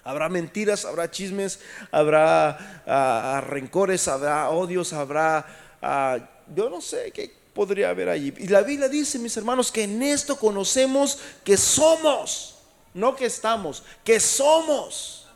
Habrá 0.02 0.30
mentiras, 0.30 0.86
habrá 0.86 1.10
chismes, 1.10 1.60
habrá 1.90 2.82
ah, 2.86 3.42
rencores, 3.46 4.08
habrá 4.08 4.48
odios, 4.48 4.94
habrá, 4.94 5.44
ah, 5.82 6.18
yo 6.54 6.70
no 6.70 6.80
sé 6.80 7.12
qué 7.12 7.37
podría 7.58 7.90
haber 7.90 8.08
allí. 8.08 8.32
Y 8.38 8.46
la 8.46 8.62
Biblia 8.62 8.88
dice, 8.88 9.18
mis 9.18 9.36
hermanos, 9.36 9.72
que 9.72 9.82
en 9.82 10.00
esto 10.00 10.38
conocemos 10.38 11.18
que 11.42 11.56
somos 11.56 12.54
no 12.94 13.16
que 13.16 13.26
estamos, 13.26 13.82
que 14.04 14.20
somos 14.20 15.26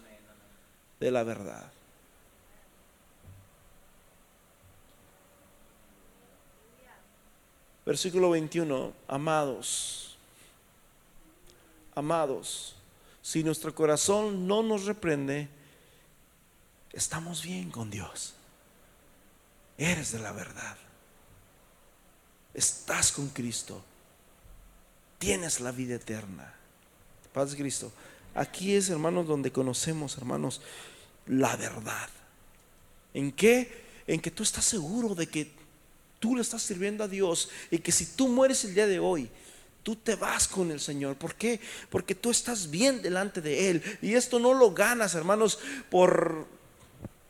de 1.00 1.10
la 1.10 1.24
verdad. 1.24 1.72
Versículo 7.84 8.30
21, 8.30 8.92
amados, 9.08 10.16
amados, 11.96 12.76
si 13.20 13.42
nuestro 13.42 13.74
corazón 13.74 14.46
no 14.46 14.62
nos 14.62 14.84
reprende, 14.84 15.48
estamos 16.92 17.42
bien 17.42 17.72
con 17.72 17.90
Dios. 17.90 18.36
Eres 19.76 20.12
de 20.12 20.20
la 20.20 20.30
verdad. 20.30 20.76
Estás 22.54 23.12
con 23.12 23.28
Cristo. 23.28 23.82
Tienes 25.18 25.60
la 25.60 25.72
vida 25.72 25.94
eterna. 25.94 26.54
Paz 27.32 27.54
Cristo. 27.54 27.92
Aquí 28.34 28.74
es, 28.74 28.90
hermanos, 28.90 29.26
donde 29.26 29.52
conocemos, 29.52 30.16
hermanos, 30.18 30.60
la 31.26 31.56
verdad. 31.56 32.08
¿En 33.14 33.32
qué? 33.32 33.82
En 34.06 34.20
que 34.20 34.30
tú 34.30 34.42
estás 34.42 34.64
seguro 34.64 35.14
de 35.14 35.26
que 35.28 35.52
tú 36.18 36.36
le 36.36 36.42
estás 36.42 36.62
sirviendo 36.62 37.04
a 37.04 37.08
Dios 37.08 37.50
y 37.70 37.78
que 37.78 37.92
si 37.92 38.06
tú 38.06 38.28
mueres 38.28 38.64
el 38.64 38.74
día 38.74 38.86
de 38.86 38.98
hoy, 38.98 39.28
tú 39.82 39.96
te 39.96 40.14
vas 40.14 40.46
con 40.48 40.70
el 40.70 40.80
Señor. 40.80 41.16
¿Por 41.16 41.34
qué? 41.34 41.60
Porque 41.90 42.14
tú 42.14 42.30
estás 42.30 42.70
bien 42.70 43.02
delante 43.02 43.40
de 43.40 43.70
Él. 43.70 43.98
Y 44.00 44.14
esto 44.14 44.38
no 44.38 44.54
lo 44.54 44.72
ganas, 44.72 45.14
hermanos, 45.14 45.58
por, 45.90 46.46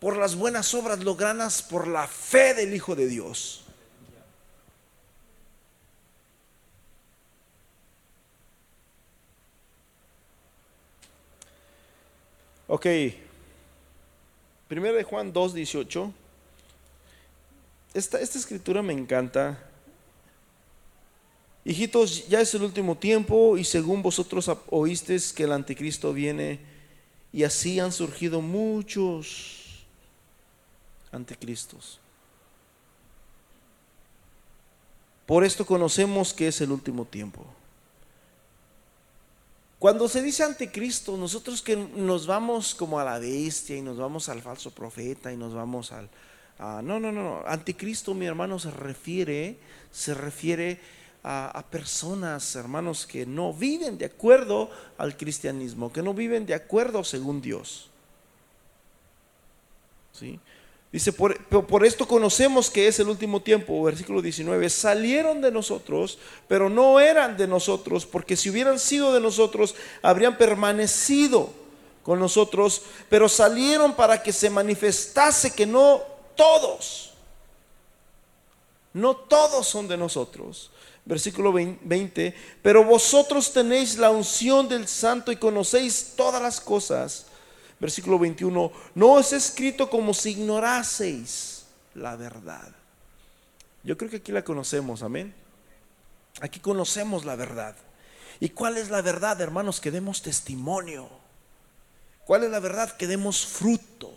por 0.01 0.17
las 0.17 0.37
buenas 0.37 0.73
obras, 0.75 1.01
lo 1.01 1.17
ganas 1.17 1.63
por 1.63 1.87
la 1.87 2.07
fe 2.07 2.55
del 2.55 2.75
Hijo 2.75 2.95
de 2.95 3.07
Dios. 3.07 3.62
Ok. 12.75 12.87
Primero 14.67 14.97
de 14.97 15.05
Juan 15.05 15.31
2, 15.31 15.53
18. 15.53 16.11
Esta, 17.93 18.19
esta 18.19 18.39
escritura 18.39 18.81
me 18.81 18.95
encanta. 18.95 19.63
Hijitos, 21.67 22.27
ya 22.29 22.41
es 22.41 22.55
el 22.55 22.63
último 22.63 22.97
tiempo 22.97 23.59
y 23.59 23.65
según 23.65 24.01
vosotros 24.01 24.51
oísteis 24.71 25.35
que 25.35 25.45
el 25.45 25.53
anticristo 25.53 26.15
viene 26.15 26.61
y 27.31 27.45
así 27.45 27.79
han 27.79 27.93
surgido 27.93 28.41
muchos 28.41 29.85
anticristos. 31.11 32.01
Por 35.27 35.45
esto 35.45 35.67
conocemos 35.67 36.33
que 36.33 36.49
es 36.49 36.59
el 36.63 36.73
último 36.73 37.05
tiempo. 37.05 37.45
Cuando 39.83 40.09
se 40.09 40.23
dice 40.23 40.45
anticristo, 40.45 41.17
nosotros 41.17 41.61
que 41.61 41.75
nos 41.75 42.29
vamos 42.29 42.73
como 42.73 43.01
a 43.01 43.05
la 43.05 43.19
bestia 43.19 43.77
y 43.77 43.83
nos 43.83 43.99
vamos 43.99 44.29
al 44.29 44.41
falso 44.41 44.71
profeta 44.71 45.33
y 45.33 45.37
nos 45.37 45.55
vamos 45.55 45.91
al... 45.91 46.09
no, 46.61 47.01
no, 47.01 47.11
no, 47.11 47.11
no. 47.11 47.43
Anticristo, 47.45 48.15
mi 48.15 48.27
hermano, 48.27 48.61
se 48.61 48.71
refiere, 48.71 49.59
se 49.91 50.15
refiere 50.15 50.79
a, 51.25 51.47
a, 51.47 51.67
personas, 51.67 52.55
hermanos, 52.55 53.07
que 53.07 53.27
no 53.27 53.53
viven 53.53 53.99
de 53.99 54.05
acuerdo 54.05 54.71
al 54.99 55.17
cristianismo, 55.17 55.93
que 55.93 56.01
no 56.01 56.15
viven 56.15 56.47
de 56.47 56.55
acuerdo 56.55 57.03
según 57.03 57.43
Dios. 57.43 57.91
¿Sí? 60.13 60.39
Dice, 60.93 61.11
por, 61.11 61.39
por, 61.47 61.87
esto 61.87 62.07
conocemos 62.07 62.69
que 62.69 62.87
es 62.87 63.01
el 63.01 63.09
último 63.09 63.41
tiempo, 63.41 63.83
versículo 63.83 64.21
19, 64.21 64.69
salieron 64.69 65.41
de 65.41 65.51
nosotros, 65.51 66.19
pero 66.49 66.69
no 66.69 67.01
eran 67.01 67.39
de 67.39 67.49
nosotros, 67.49 68.05
porque 68.05 68.37
si 68.37 68.51
hubieran 68.51 68.79
sido 68.79 69.15
de 69.15 69.21
nosotros, 69.21 69.75
habrían 70.03 70.37
permanecido 70.37 71.51
con 72.03 72.21
nosotros, 72.21 72.83
pero 73.09 73.27
salieron 73.31 73.95
para 73.95 74.23
que 74.23 74.35
se 74.35 74.51
manifestase 74.51 75.55
que 75.55 75.65
no 75.65 76.03
todos, 76.37 77.15
no 78.93 79.17
todos 79.17 79.67
son 79.67 79.89
de 79.89 79.97
nosotros. 79.97 80.71
Versículo 81.05 81.53
20, 81.53 82.33
pero 82.63 82.85
vosotros 82.85 83.53
tenéis 83.53 83.99
la 83.99 84.11
unción 84.11 84.69
del 84.69 84.87
santo 84.87 85.33
y 85.33 85.37
conocéis 85.37 86.13
todas 86.15 86.41
las 86.41 86.61
cosas 86.61 87.27
versículo 87.83 88.17
21, 88.17 88.73
no 88.95 89.19
es 89.19 89.33
escrito 89.33 89.91
como 89.91 90.15
si 90.15 90.31
ignoraseis 90.31 91.65
la 91.95 92.15
verdad. 92.15 92.71
Yo 93.83 93.99
creo 93.99 94.09
que 94.09 94.19
aquí 94.19 94.31
la 94.31 94.45
conocemos, 94.45 95.03
amén. 95.03 95.35
Aquí 96.41 96.61
conocemos 96.61 97.25
la 97.25 97.35
verdad. 97.35 97.75
¿Y 98.39 98.51
cuál 98.51 98.77
es 98.77 98.89
la 98.89 99.03
verdad, 99.03 99.41
hermanos? 99.41 99.81
Que 99.81 99.91
demos 99.91 100.23
testimonio. 100.23 101.09
¿Cuál 102.25 102.45
es 102.45 102.51
la 102.51 102.61
verdad? 102.61 102.97
Que 102.97 103.09
demos 103.09 103.45
fruto 103.45 104.15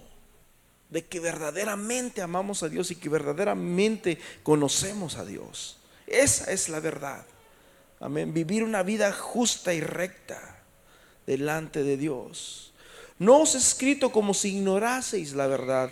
de 0.91 1.03
que 1.03 1.19
verdaderamente 1.19 2.21
amamos 2.21 2.61
a 2.61 2.69
Dios 2.69 2.91
y 2.91 2.95
que 2.95 3.09
verdaderamente 3.09 4.19
conocemos 4.43 5.17
a 5.17 5.25
Dios. 5.25 5.77
Esa 6.05 6.51
es 6.51 6.69
la 6.69 6.79
verdad. 6.79 7.25
Amén. 7.99 8.31
Vivir 8.31 8.63
una 8.63 8.83
vida 8.83 9.11
justa 9.11 9.73
y 9.73 9.81
recta 9.81 10.59
delante 11.25 11.81
de 11.81 11.97
Dios. 11.97 12.74
No 13.17 13.41
os 13.41 13.55
he 13.55 13.57
escrito 13.57 14.11
como 14.11 14.33
si 14.33 14.57
ignoraseis 14.57 15.33
la 15.33 15.47
verdad, 15.47 15.91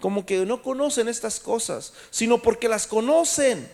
como 0.00 0.26
que 0.26 0.44
no 0.44 0.62
conocen 0.62 1.08
estas 1.08 1.40
cosas, 1.40 1.94
sino 2.10 2.42
porque 2.42 2.68
las 2.68 2.86
conocen 2.86 3.68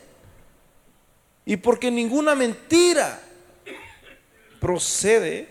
y 1.45 1.57
porque 1.57 1.91
ninguna 1.91 2.35
mentira 2.35 3.21
procede 4.61 5.49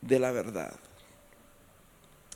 de 0.00 0.18
la 0.18 0.30
verdad. 0.30 0.72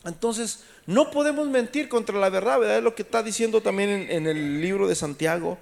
Entonces, 0.05 0.59
no 0.85 1.09
podemos 1.09 1.47
mentir 1.47 1.87
contra 1.87 2.19
la 2.19 2.29
verdad. 2.29 2.77
Es 2.77 2.83
lo 2.83 2.93
que 2.93 3.03
está 3.03 3.23
diciendo 3.23 3.61
también 3.61 3.89
en, 3.89 4.11
en, 4.11 4.27
el 4.27 4.61
libro 4.61 4.87
de 4.87 4.95
Santiago, 4.95 5.57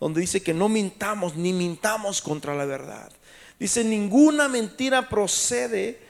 donde 0.00 0.20
dice 0.20 0.42
que 0.42 0.52
no 0.52 0.68
mintamos 0.68 1.36
ni 1.36 1.52
mintamos 1.52 2.20
contra 2.20 2.54
la 2.54 2.64
verdad. 2.64 3.10
Dice, 3.58 3.84
ninguna 3.84 4.48
mentira 4.48 5.08
procede 5.08 6.00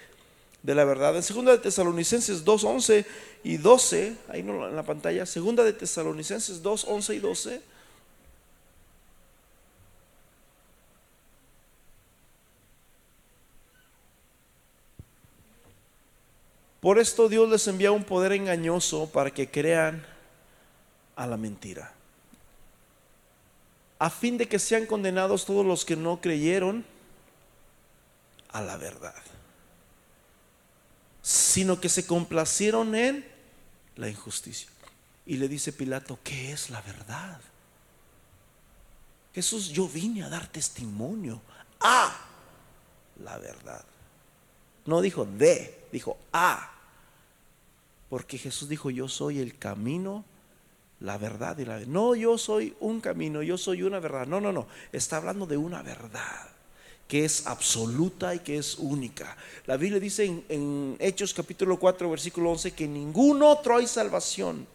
de 0.65 0.75
la 0.75 0.85
verdad. 0.85 1.15
En 1.15 1.23
segunda 1.23 1.53
de 1.53 1.59
Tesalonicenses 1.59 2.43
2, 2.43 2.65
11 2.65 3.07
y 3.45 3.59
12, 3.59 4.17
ahí 4.31 4.41
en 4.41 4.75
la 4.75 4.83
pantalla, 4.83 5.27
segunda 5.27 5.63
de 5.63 5.75
Tesalonicenses 5.75 6.63
2, 6.63 6.85
11 6.89 7.15
y 7.15 7.19
12. 7.19 7.63
Por 16.81 16.99
esto 16.99 17.29
Dios 17.29 17.49
les 17.49 17.67
envía 17.69 17.93
un 17.93 18.05
poder 18.05 18.33
engañoso 18.33 19.09
para 19.11 19.31
que 19.31 19.51
crean 19.51 20.05
a 21.15 21.27
la 21.27 21.37
mentira. 21.37 21.93
A 23.99 24.09
fin 24.11 24.39
de 24.39 24.49
que 24.49 24.59
sean 24.59 24.87
condenados 24.87 25.45
todos 25.45 25.65
los 25.65 25.85
que 25.85 25.97
no 25.97 26.21
creyeron 26.23 26.85
a 28.51 28.63
la 28.63 28.77
verdad 28.77 29.15
sino 31.25 31.81
que 31.81 31.89
se 31.89 32.07
complacieron 32.07 32.95
en 32.95 33.27
la 33.97 34.11
injusticia. 34.11 34.69
Y 35.25 35.39
le 35.39 35.49
dice 35.49 35.73
Pilato, 35.73 36.19
¿qué 36.23 36.53
es 36.53 36.69
la 36.69 36.83
verdad? 36.83 37.41
Jesús, 39.35 39.71
yo 39.71 39.89
vine 39.89 40.23
a 40.23 40.29
dar 40.29 40.47
testimonio 40.49 41.41
a 41.81 42.15
la 43.25 43.39
verdad. 43.39 43.83
No 44.85 45.01
dijo 45.01 45.25
de, 45.25 45.87
dijo 45.91 46.19
a. 46.31 46.73
Porque 48.11 48.37
Jesús 48.37 48.69
dijo, 48.69 48.91
yo 48.91 49.09
soy 49.09 49.41
el 49.41 49.59
camino, 49.59 50.27
la 51.01 51.17
verdad 51.17 51.57
y 51.57 51.65
la. 51.65 51.81
No, 51.81 52.15
yo 52.15 52.37
soy 52.37 52.77
un 52.81 53.01
camino, 53.01 53.43
yo 53.43 53.57
soy 53.57 53.83
una 53.83 53.99
verdad. 53.99 54.27
No, 54.27 54.43
no, 54.43 54.53
no. 54.53 54.67
Está 54.93 55.17
hablando 55.17 55.47
de 55.47 55.57
una 55.57 55.81
verdad 55.81 56.54
que 57.09 57.25
es 57.25 57.47
absoluta 57.47 58.35
y 58.35 58.41
que 58.41 58.57
es 58.57 58.77
única. 58.79 59.37
La 59.67 59.77
Biblia 59.77 60.01
dice 60.01 60.25
en, 60.49 60.97
Hechos 60.99 61.35
capítulo 61.35 61.79
4, 61.79 62.11
versículo 62.11 62.51
11, 62.53 62.73
que 62.73 62.89
ningún 62.89 63.43
otro 63.43 63.77
hay 63.77 63.87
salvación, 63.87 64.67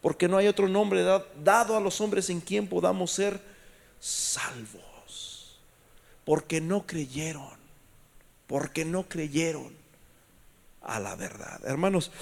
porque 0.00 0.28
no 0.28 0.36
hay 0.36 0.46
otro 0.46 0.68
nombre 0.68 1.02
dado 1.42 1.76
a 1.76 1.80
los 1.80 2.00
hombres 2.00 2.30
en 2.30 2.40
quien 2.40 2.68
podamos 2.68 3.10
ser 3.10 3.40
salvos, 3.98 5.58
porque 6.24 6.60
no 6.60 6.86
creyeron, 6.86 7.58
porque 8.46 8.84
no 8.84 9.08
creyeron 9.08 9.72
a 10.82 11.00
la 11.00 11.16
verdad. 11.16 11.60
Hermanos, 11.64 12.12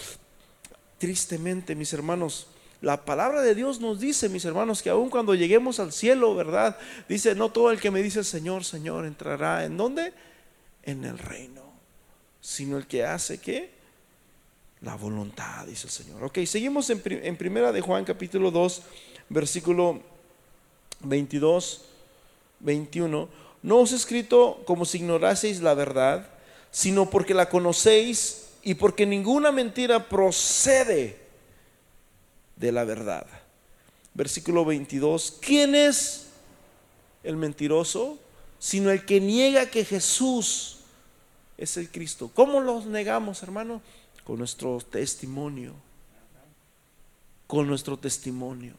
tristemente, 0.98 1.74
mis 1.74 1.92
hermanos, 1.92 2.48
la 2.80 3.04
palabra 3.04 3.42
de 3.42 3.54
Dios 3.54 3.80
nos 3.80 4.00
dice, 4.00 4.28
mis 4.28 4.44
hermanos, 4.44 4.82
que 4.82 4.90
aun 4.90 5.08
cuando 5.08 5.34
lleguemos 5.34 5.80
al 5.80 5.92
cielo, 5.92 6.34
¿verdad? 6.34 6.76
Dice, 7.08 7.34
no 7.34 7.50
todo 7.50 7.70
el 7.70 7.80
que 7.80 7.90
me 7.90 8.02
dice 8.02 8.22
Señor, 8.22 8.64
Señor, 8.64 9.06
entrará 9.06 9.64
en 9.64 9.76
dónde? 9.76 10.12
En 10.82 11.04
el 11.04 11.18
reino, 11.18 11.62
sino 12.40 12.76
el 12.76 12.86
que 12.86 13.04
hace 13.04 13.38
que 13.38 13.70
la 14.82 14.94
voluntad, 14.94 15.66
dice 15.66 15.86
el 15.86 15.92
Señor. 15.92 16.22
Ok, 16.22 16.38
seguimos 16.44 16.90
en, 16.90 17.02
en 17.04 17.36
primera 17.36 17.72
de 17.72 17.80
Juan 17.80 18.04
capítulo 18.04 18.50
2, 18.50 18.82
versículo 19.30 20.00
22, 21.00 21.84
21. 22.60 23.28
No 23.62 23.78
os 23.78 23.92
he 23.92 23.96
escrito 23.96 24.62
como 24.66 24.84
si 24.84 24.98
ignoraseis 24.98 25.60
la 25.60 25.74
verdad, 25.74 26.28
sino 26.70 27.08
porque 27.08 27.34
la 27.34 27.48
conocéis 27.48 28.48
y 28.62 28.74
porque 28.74 29.06
ninguna 29.06 29.50
mentira 29.50 30.08
procede 30.08 31.25
de 32.56 32.72
la 32.72 32.84
verdad. 32.84 33.26
Versículo 34.14 34.64
22. 34.64 35.38
¿Quién 35.40 35.74
es 35.74 36.26
el 37.22 37.36
mentiroso? 37.36 38.18
Sino 38.58 38.90
el 38.90 39.04
que 39.04 39.20
niega 39.20 39.66
que 39.66 39.84
Jesús 39.84 40.78
es 41.58 41.76
el 41.76 41.90
Cristo. 41.90 42.30
¿Cómo 42.34 42.60
los 42.60 42.86
negamos, 42.86 43.42
hermano? 43.42 43.82
Con 44.24 44.38
nuestro 44.38 44.78
testimonio. 44.78 45.74
Con 47.46 47.66
nuestro 47.68 47.98
testimonio. 47.98 48.74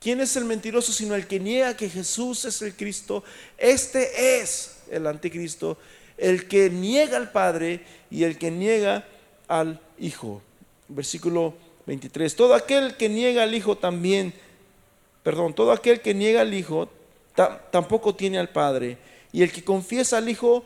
¿Quién 0.00 0.20
es 0.20 0.36
el 0.36 0.44
mentiroso 0.44 0.92
sino 0.92 1.14
el 1.14 1.26
que 1.26 1.40
niega 1.40 1.76
que 1.76 1.88
Jesús 1.88 2.44
es 2.44 2.62
el 2.62 2.74
Cristo? 2.74 3.24
Este 3.56 4.40
es 4.40 4.76
el 4.90 5.06
anticristo, 5.06 5.76
el 6.16 6.46
que 6.46 6.70
niega 6.70 7.16
al 7.16 7.32
Padre 7.32 7.84
y 8.10 8.22
el 8.22 8.38
que 8.38 8.50
niega 8.50 9.06
al 9.48 9.80
Hijo. 9.98 10.40
Versículo 10.88 11.54
23. 11.88 12.36
Todo 12.36 12.54
aquel 12.54 12.96
que 12.96 13.08
niega 13.08 13.42
al 13.42 13.54
Hijo 13.54 13.76
también, 13.76 14.34
perdón, 15.22 15.54
todo 15.54 15.72
aquel 15.72 16.00
que 16.02 16.12
niega 16.14 16.42
al 16.42 16.52
Hijo 16.52 16.88
tampoco 17.72 18.14
tiene 18.14 18.38
al 18.38 18.50
Padre. 18.50 18.98
Y 19.32 19.42
el 19.42 19.50
que 19.50 19.64
confiesa 19.64 20.18
al 20.18 20.28
Hijo 20.28 20.64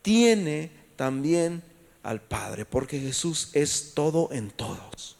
tiene 0.00 0.70
también 0.96 1.62
al 2.02 2.22
Padre, 2.22 2.64
porque 2.64 2.98
Jesús 2.98 3.50
es 3.52 3.92
todo 3.94 4.30
en 4.32 4.50
todos. 4.50 5.16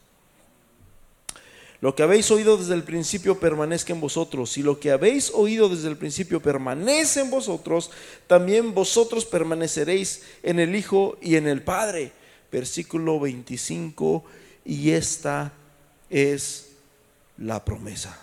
Lo 1.83 1.95
que 1.95 2.03
habéis 2.03 2.31
oído 2.31 2.57
desde 2.57 2.73
el 2.73 2.83
principio 2.83 3.39
permanezca 3.39 3.93
en 3.93 4.01
vosotros, 4.01 4.57
y 4.57 4.63
lo 4.63 4.81
que 4.81 4.91
habéis 4.91 5.31
oído 5.35 5.69
desde 5.69 5.89
el 5.89 5.99
principio 5.99 6.41
permanece 6.41 7.21
en 7.21 7.31
vosotros, 7.31 7.91
también 8.27 8.73
vosotros 8.73 9.27
permaneceréis 9.27 10.23
en 10.43 10.61
el 10.61 10.75
Hijo 10.75 11.19
y 11.21 11.37
en 11.37 11.47
el 11.47 11.63
Padre. 11.63 12.13
Versículo 12.51 13.21
25 13.21 14.25
y 14.67 14.91
esta 14.91 15.53
es 16.11 16.73
la 17.39 17.65
promesa. 17.65 18.19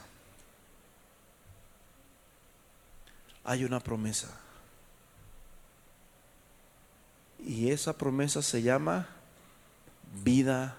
Hay 3.46 3.64
una 3.64 3.80
promesa. 3.80 4.28
Y 7.40 7.72
esa 7.72 7.98
promesa 7.98 8.42
se 8.42 8.62
llama 8.62 9.08
vida 10.22 10.78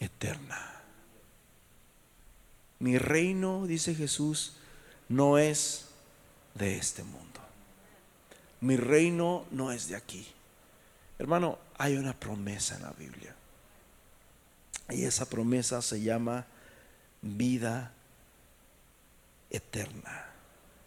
eterna. 0.00 0.80
Mi 2.78 2.96
reino, 2.96 3.66
dice 3.66 3.94
Jesús, 3.94 4.56
no 5.10 5.36
es 5.36 5.88
de 6.54 6.78
este 6.78 7.02
mundo. 7.04 7.40
Mi 8.62 8.76
reino 8.76 9.44
no 9.50 9.72
es 9.72 9.88
de 9.88 9.96
aquí. 9.96 10.26
Hermano, 11.18 11.58
hay 11.76 11.96
una 11.96 12.18
promesa 12.18 12.76
en 12.76 12.82
la 12.82 12.92
Biblia. 12.92 13.34
Y 14.90 15.04
esa 15.04 15.26
promesa 15.26 15.82
se 15.82 16.00
llama 16.00 16.46
vida 17.20 17.92
eterna. 19.50 20.26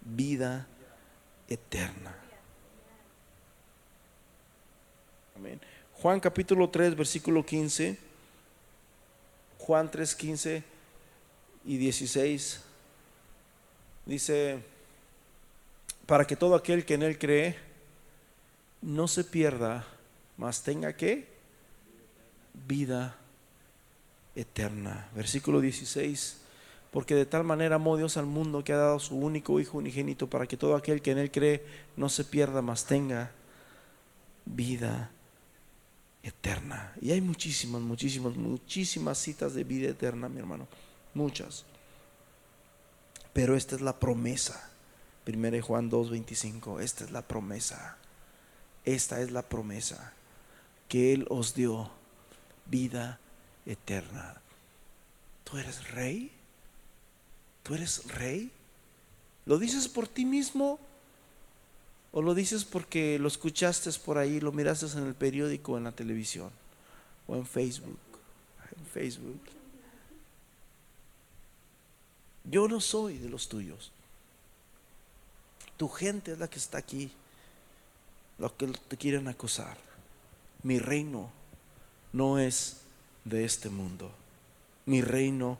Vida 0.01 0.67
eterna. 1.47 2.15
Amén. 5.35 5.61
Juan 5.93 6.19
capítulo 6.19 6.69
3, 6.69 6.95
versículo 6.95 7.45
15. 7.45 7.97
Juan 9.59 9.91
3, 9.91 10.15
15 10.15 10.63
y 11.65 11.77
16. 11.77 12.61
Dice, 14.07 14.59
para 16.07 16.25
que 16.25 16.35
todo 16.35 16.55
aquel 16.55 16.85
que 16.85 16.95
en 16.95 17.03
él 17.03 17.19
cree 17.19 17.55
no 18.81 19.07
se 19.07 19.23
pierda, 19.23 19.85
mas 20.37 20.63
tenga 20.63 20.93
que 20.93 21.27
vida 22.67 23.15
eterna. 24.35 25.09
Versículo 25.15 25.61
16. 25.61 26.37
Porque 26.91 27.15
de 27.15 27.25
tal 27.25 27.43
manera 27.43 27.75
amó 27.75 27.95
Dios 27.97 28.17
al 28.17 28.25
mundo 28.25 28.63
que 28.63 28.73
ha 28.73 28.77
dado 28.77 28.99
su 28.99 29.15
único 29.17 29.59
Hijo 29.59 29.77
unigénito 29.77 30.29
para 30.29 30.45
que 30.45 30.57
todo 30.57 30.75
aquel 30.75 31.01
que 31.01 31.11
en 31.11 31.19
Él 31.19 31.31
cree 31.31 31.63
no 31.95 32.09
se 32.09 32.25
pierda, 32.25 32.61
mas 32.61 32.85
tenga 32.85 33.31
vida 34.45 35.11
eterna. 36.21 36.93
Y 37.01 37.11
hay 37.11 37.21
muchísimas, 37.21 37.81
muchísimas, 37.81 38.35
muchísimas 38.35 39.17
citas 39.17 39.53
de 39.53 39.63
vida 39.63 39.89
eterna, 39.89 40.27
mi 40.27 40.39
hermano. 40.39 40.67
Muchas. 41.13 41.65
Pero 43.33 43.55
esta 43.55 43.75
es 43.75 43.81
la 43.81 43.97
promesa. 43.97 44.69
1 45.25 45.61
Juan 45.61 45.89
2.25. 45.89 46.81
Esta 46.81 47.05
es 47.05 47.11
la 47.11 47.21
promesa. 47.21 47.97
Esta 48.83 49.21
es 49.21 49.31
la 49.31 49.43
promesa 49.43 50.13
que 50.89 51.13
Él 51.13 51.25
os 51.29 51.53
dio 51.53 51.89
vida 52.65 53.01
eterna. 53.01 53.30
¿Tú 55.43 55.57
eres 55.57 55.91
rey? 55.91 56.31
¿Tú 57.63 57.75
eres 57.75 58.05
rey? 58.11 58.51
¿Lo 59.45 59.57
dices 59.57 59.87
por 59.87 60.07
ti 60.07 60.25
mismo? 60.25 60.79
¿O 62.11 62.21
lo 62.21 62.33
dices 62.33 62.65
porque 62.65 63.19
lo 63.19 63.27
escuchaste 63.27 63.89
por 64.03 64.17
ahí, 64.17 64.39
lo 64.39 64.51
miraste 64.51 64.85
en 64.97 65.05
el 65.05 65.15
periódico, 65.15 65.77
en 65.77 65.85
la 65.85 65.91
televisión 65.91 66.51
o 67.27 67.35
en 67.35 67.45
Facebook? 67.45 67.99
En 68.77 68.85
Facebook. 68.85 69.41
Yo 72.43 72.67
no 72.67 72.81
soy 72.81 73.17
de 73.17 73.29
los 73.29 73.47
tuyos. 73.47 73.91
Tu 75.77 75.87
gente 75.87 76.33
es 76.33 76.39
la 76.39 76.49
que 76.49 76.59
está 76.59 76.77
aquí, 76.77 77.11
los 78.37 78.51
que 78.53 78.67
te 78.67 78.97
quieren 78.97 79.27
acusar. 79.27 79.77
mi 80.63 80.77
reino 80.77 81.31
no 82.13 82.37
es 82.37 82.80
de 83.23 83.45
este 83.45 83.69
mundo. 83.69 84.11
Mi 84.85 85.01
reino 85.01 85.57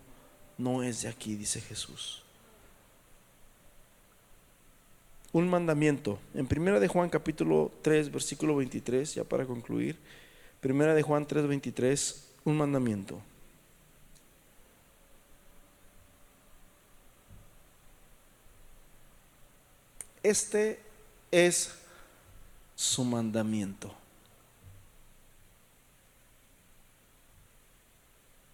no 0.57 0.84
es 0.84 1.03
de 1.03 1.09
aquí, 1.09 1.36
dice 1.36 1.62
Jesús. 1.62 2.24
Un 5.34 5.49
mandamiento. 5.49 6.20
En 6.34 6.45
primera 6.45 6.80
de 6.80 6.88
Juan 6.88 7.09
capítulo 7.09 7.72
3, 7.82 8.12
versículo 8.12 8.55
23, 8.57 9.16
ya 9.16 9.24
para 9.24 9.45
concluir. 9.45 9.97
Primera 10.59 10.93
de 10.93 11.01
Juan 11.01 11.26
3, 11.26 11.47
23, 11.47 12.28
un 12.43 12.57
mandamiento. 12.57 13.22
Este 20.24 20.80
es 21.32 21.74
su 22.76 23.03
mandamiento. 23.03 24.01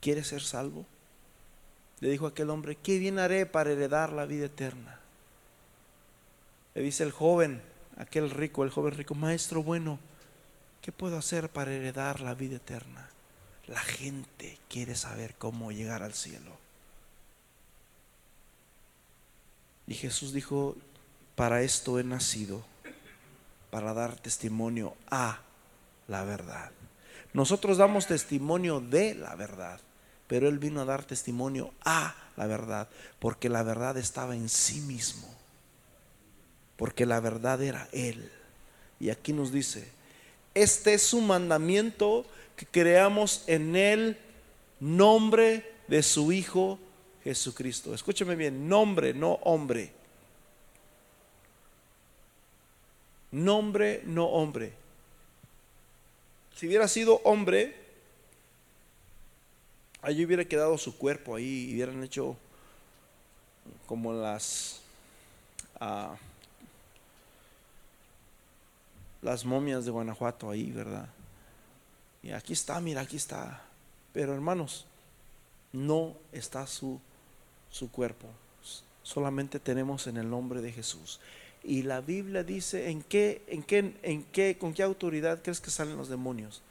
¿Quieres 0.07 0.27
ser 0.27 0.41
salvo? 0.41 0.85
Le 1.99 2.09
dijo 2.09 2.27
aquel 2.27 2.49
hombre, 2.49 2.77
¿qué 2.77 2.97
bien 2.97 3.19
haré 3.19 3.45
para 3.45 3.73
heredar 3.73 4.13
la 4.13 4.25
vida 4.25 4.45
eterna? 4.45 5.01
Le 6.75 6.81
dice 6.81 7.03
el 7.03 7.11
joven, 7.11 7.61
aquel 7.97 8.29
rico, 8.29 8.63
el 8.63 8.69
joven 8.69 8.93
rico, 8.93 9.15
maestro 9.15 9.63
bueno, 9.63 9.99
¿qué 10.81 10.93
puedo 10.93 11.17
hacer 11.17 11.49
para 11.49 11.73
heredar 11.73 12.21
la 12.21 12.35
vida 12.35 12.55
eterna? 12.55 13.09
La 13.67 13.81
gente 13.81 14.57
quiere 14.69 14.95
saber 14.95 15.35
cómo 15.37 15.73
llegar 15.73 16.03
al 16.03 16.13
cielo. 16.13 16.57
Y 19.87 19.95
Jesús 19.95 20.31
dijo, 20.31 20.77
para 21.35 21.63
esto 21.63 21.99
he 21.99 22.05
nacido, 22.05 22.63
para 23.71 23.93
dar 23.93 24.15
testimonio 24.15 24.95
a 25.11 25.41
la 26.07 26.23
verdad. 26.23 26.71
Nosotros 27.33 27.77
damos 27.77 28.07
testimonio 28.07 28.79
de 28.79 29.13
la 29.13 29.35
verdad, 29.35 29.81
pero 30.27 30.47
Él 30.47 30.59
vino 30.59 30.81
a 30.81 30.85
dar 30.85 31.05
testimonio 31.05 31.73
a 31.83 32.15
la 32.35 32.47
verdad, 32.47 32.87
porque 33.19 33.49
la 33.49 33.63
verdad 33.63 33.97
estaba 33.97 34.35
en 34.35 34.49
sí 34.49 34.81
mismo, 34.81 35.27
porque 36.75 37.05
la 37.05 37.19
verdad 37.19 37.61
era 37.61 37.87
Él. 37.91 38.31
Y 38.99 39.09
aquí 39.09 39.33
nos 39.33 39.51
dice, 39.51 39.87
este 40.53 40.95
es 40.95 41.03
su 41.03 41.21
mandamiento, 41.21 42.25
que 42.55 42.65
creamos 42.65 43.43
en 43.47 43.75
el 43.75 44.17
nombre 44.79 45.71
de 45.87 46.03
su 46.03 46.31
Hijo 46.31 46.79
Jesucristo. 47.23 47.93
Escúcheme 47.93 48.35
bien, 48.35 48.67
nombre, 48.67 49.13
no 49.13 49.33
hombre. 49.43 49.91
Nombre, 53.31 54.01
no 54.05 54.25
hombre. 54.25 54.73
Si 56.55 56.67
hubiera 56.67 56.87
sido 56.87 57.21
hombre, 57.23 57.86
allí 60.07 60.23
hubiera 60.23 60.45
quedado 60.45 60.77
su 60.77 60.97
cuerpo 60.97 61.35
ahí 61.35 61.69
y 61.69 61.73
hubieran 61.73 62.01
hecho 62.01 62.37
como 63.85 64.13
las 64.13 64.79
ah, 65.81 66.15
las 69.21 69.43
momias 69.43 69.83
de 69.83 69.91
Guanajuato 69.91 70.49
ahí, 70.49 70.71
¿verdad? 70.71 71.09
Y 72.23 72.31
aquí 72.31 72.53
está, 72.53 72.79
mira, 72.79 73.01
aquí 73.01 73.17
está. 73.17 73.61
Pero 74.13 74.33
hermanos, 74.33 74.85
no 75.73 76.15
está 76.31 76.65
su, 76.67 77.01
su 77.69 77.91
cuerpo. 77.91 78.27
Solamente 79.03 79.59
tenemos 79.59 80.07
en 80.07 80.15
el 80.15 80.29
nombre 80.29 80.61
de 80.61 80.71
Jesús. 80.71 81.19
Y 81.63 81.83
la 81.83 81.99
Biblia 81.99 82.43
dice, 82.43 82.89
¿en 82.89 83.01
qué, 83.01 83.43
en 83.47 83.63
qué, 83.63 83.93
en 84.03 84.23
qué, 84.23 84.57
con 84.57 84.73
qué 84.73 84.83
autoridad 84.83 85.41
crees 85.41 85.59
que 85.59 85.71
salen 85.71 85.97
los 85.97 86.07
demonios? 86.07 86.61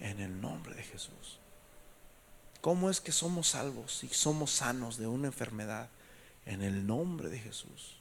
En 0.00 0.20
el 0.20 0.40
nombre 0.40 0.74
de 0.74 0.82
Jesús. 0.82 1.38
¿Cómo 2.60 2.90
es 2.90 3.00
que 3.00 3.12
somos 3.12 3.48
salvos 3.48 4.02
y 4.04 4.08
somos 4.08 4.50
sanos 4.50 4.98
de 4.98 5.06
una 5.06 5.28
enfermedad? 5.28 5.88
En 6.46 6.62
el 6.62 6.86
nombre 6.86 7.28
de 7.28 7.38
Jesús. 7.38 7.96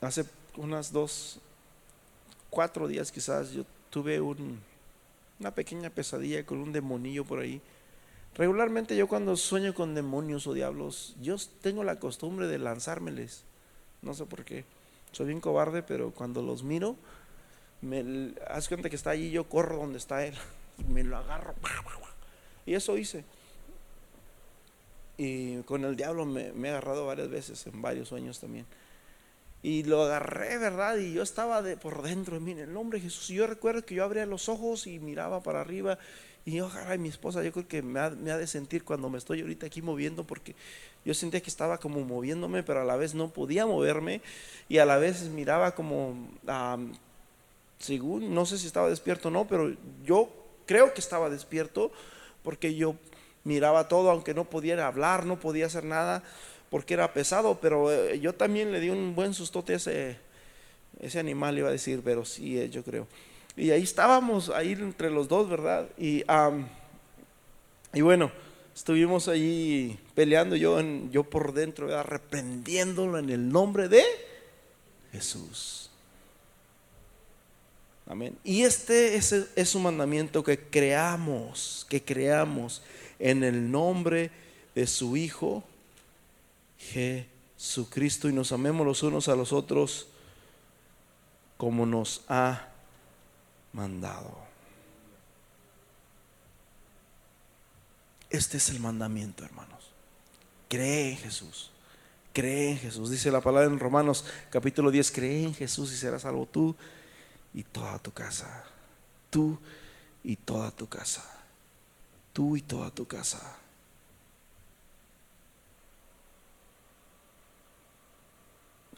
Hace 0.00 0.24
unas 0.56 0.92
dos, 0.92 1.38
cuatro 2.50 2.88
días 2.88 3.10
quizás 3.10 3.52
yo 3.52 3.64
tuve 3.88 4.20
una 4.20 5.54
pequeña 5.54 5.90
pesadilla 5.90 6.44
con 6.44 6.58
un 6.58 6.72
demonillo 6.72 7.24
por 7.24 7.40
ahí 7.40 7.60
Regularmente 8.36 8.96
yo 8.96 9.08
cuando 9.08 9.36
sueño 9.36 9.74
con 9.74 9.94
demonios 9.94 10.46
o 10.46 10.54
diablos, 10.54 11.16
yo 11.20 11.36
tengo 11.60 11.82
la 11.84 11.98
costumbre 11.98 12.46
de 12.46 12.58
lanzármeles. 12.58 13.42
No 14.02 14.14
sé 14.14 14.24
por 14.24 14.44
qué. 14.44 14.64
Soy 15.12 15.26
bien 15.26 15.40
cobarde, 15.40 15.82
pero 15.82 16.12
cuando 16.12 16.40
los 16.40 16.62
miro, 16.62 16.96
me 17.80 18.34
haz 18.48 18.68
cuenta 18.68 18.88
que 18.88 18.96
está 18.96 19.10
allí, 19.10 19.30
yo 19.30 19.48
corro 19.48 19.78
donde 19.78 19.98
está 19.98 20.24
él 20.24 20.34
y 20.78 20.84
me 20.92 21.02
lo 21.02 21.16
agarro. 21.16 21.54
Y 22.66 22.74
eso 22.74 22.96
hice. 22.96 23.24
Y 25.16 25.58
con 25.62 25.84
el 25.84 25.96
diablo 25.96 26.24
me, 26.24 26.52
me 26.52 26.68
he 26.68 26.70
agarrado 26.70 27.06
varias 27.06 27.28
veces, 27.28 27.66
en 27.66 27.82
varios 27.82 28.08
sueños 28.08 28.40
también. 28.40 28.66
Y 29.62 29.82
lo 29.82 30.04
agarré, 30.04 30.56
¿verdad? 30.56 30.96
Y 30.96 31.12
yo 31.12 31.22
estaba 31.22 31.60
de, 31.60 31.76
por 31.76 32.02
dentro 32.02 32.34
de 32.34 32.40
mí, 32.40 32.52
en 32.52 32.60
el 32.60 32.72
nombre 32.72 32.98
de 32.98 33.04
Jesús. 33.04 33.28
Y 33.30 33.34
yo 33.34 33.46
recuerdo 33.46 33.84
que 33.84 33.94
yo 33.94 34.04
abría 34.04 34.24
los 34.24 34.48
ojos 34.48 34.86
y 34.86 34.98
miraba 34.98 35.42
para 35.42 35.60
arriba 35.60 35.98
y 36.44 36.52
yo, 36.52 36.70
mi 36.98 37.08
esposa, 37.08 37.42
yo 37.42 37.52
creo 37.52 37.68
que 37.68 37.82
me 37.82 38.00
ha, 38.00 38.10
de 38.10 38.46
sentir 38.46 38.82
cuando 38.84 39.10
me 39.10 39.18
estoy 39.18 39.42
ahorita 39.42 39.66
aquí 39.66 39.82
moviendo, 39.82 40.24
porque 40.24 40.54
yo 41.04 41.12
sentía 41.12 41.42
que 41.42 41.50
estaba 41.50 41.78
como 41.78 42.00
moviéndome, 42.00 42.62
pero 42.62 42.80
a 42.80 42.84
la 42.84 42.96
vez 42.96 43.14
no 43.14 43.28
podía 43.28 43.66
moverme, 43.66 44.22
y 44.68 44.78
a 44.78 44.86
la 44.86 44.96
vez 44.96 45.22
miraba 45.28 45.74
como, 45.74 46.28
según, 47.78 48.34
no 48.34 48.46
sé 48.46 48.56
si 48.58 48.66
estaba 48.66 48.88
despierto 48.88 49.28
o 49.28 49.30
no, 49.30 49.46
pero 49.46 49.74
yo 50.04 50.30
creo 50.66 50.94
que 50.94 51.00
estaba 51.00 51.28
despierto, 51.28 51.92
porque 52.42 52.74
yo 52.74 52.94
miraba 53.44 53.88
todo, 53.88 54.10
aunque 54.10 54.34
no 54.34 54.44
pudiera 54.44 54.86
hablar, 54.86 55.26
no 55.26 55.38
podía 55.38 55.66
hacer 55.66 55.84
nada, 55.84 56.22
porque 56.70 56.94
era 56.94 57.12
pesado, 57.12 57.58
pero 57.60 57.92
eh, 57.92 58.20
yo 58.20 58.34
también 58.34 58.72
le 58.72 58.80
di 58.80 58.90
un 58.90 59.14
buen 59.14 59.34
sustote 59.34 59.74
a 59.74 59.76
ese, 59.76 60.16
ese 61.00 61.18
animal, 61.18 61.58
iba 61.58 61.68
a 61.68 61.72
decir, 61.72 62.00
pero 62.04 62.24
sí, 62.24 62.58
eh, 62.58 62.70
yo 62.70 62.84
creo. 62.84 63.06
Y 63.56 63.70
ahí 63.70 63.82
estábamos, 63.82 64.50
ahí 64.50 64.72
entre 64.72 65.10
los 65.10 65.28
dos, 65.28 65.48
¿verdad? 65.48 65.88
Y, 65.98 66.24
y 67.92 68.00
bueno, 68.00 68.30
estuvimos 68.74 69.28
ahí 69.28 69.98
peleando 70.14 70.56
yo, 70.56 70.78
en, 70.78 71.10
yo 71.10 71.24
por 71.24 71.52
dentro, 71.52 71.88
¿verdad? 71.88 72.04
reprendiéndolo 72.04 73.18
en 73.18 73.30
el 73.30 73.50
nombre 73.50 73.88
de 73.88 74.04
Jesús. 75.12 75.89
Amén. 78.10 78.36
Y 78.42 78.62
este 78.62 79.14
es, 79.14 79.32
es 79.32 79.74
un 79.76 79.84
mandamiento 79.84 80.42
que 80.42 80.58
creamos, 80.58 81.86
que 81.88 82.02
creamos 82.02 82.82
en 83.20 83.44
el 83.44 83.70
nombre 83.70 84.32
de 84.74 84.88
su 84.88 85.16
Hijo 85.16 85.62
Jesucristo 86.76 88.28
y 88.28 88.32
nos 88.32 88.50
amemos 88.50 88.84
los 88.84 89.04
unos 89.04 89.28
a 89.28 89.36
los 89.36 89.52
otros 89.52 90.08
como 91.56 91.86
nos 91.86 92.24
ha 92.26 92.70
mandado. 93.72 94.36
Este 98.28 98.56
es 98.56 98.70
el 98.70 98.80
mandamiento, 98.80 99.44
hermanos. 99.44 99.92
Cree 100.68 101.12
en 101.12 101.16
Jesús. 101.16 101.70
Cree 102.32 102.72
en 102.72 102.78
Jesús. 102.78 103.08
Dice 103.08 103.30
la 103.30 103.40
palabra 103.40 103.68
en 103.68 103.78
Romanos 103.78 104.24
capítulo 104.50 104.90
10, 104.90 105.12
cree 105.12 105.44
en 105.44 105.54
Jesús 105.54 105.92
y 105.92 105.96
serás 105.96 106.22
salvo 106.22 106.46
tú 106.46 106.74
y 107.54 107.62
toda 107.62 107.98
tu 107.98 108.12
casa. 108.12 108.64
Tú 109.30 109.58
y 110.24 110.36
toda 110.36 110.70
tu 110.70 110.88
casa. 110.88 111.24
Tú 112.32 112.56
y 112.56 112.62
toda 112.62 112.90
tu 112.90 113.06
casa. 113.06 113.56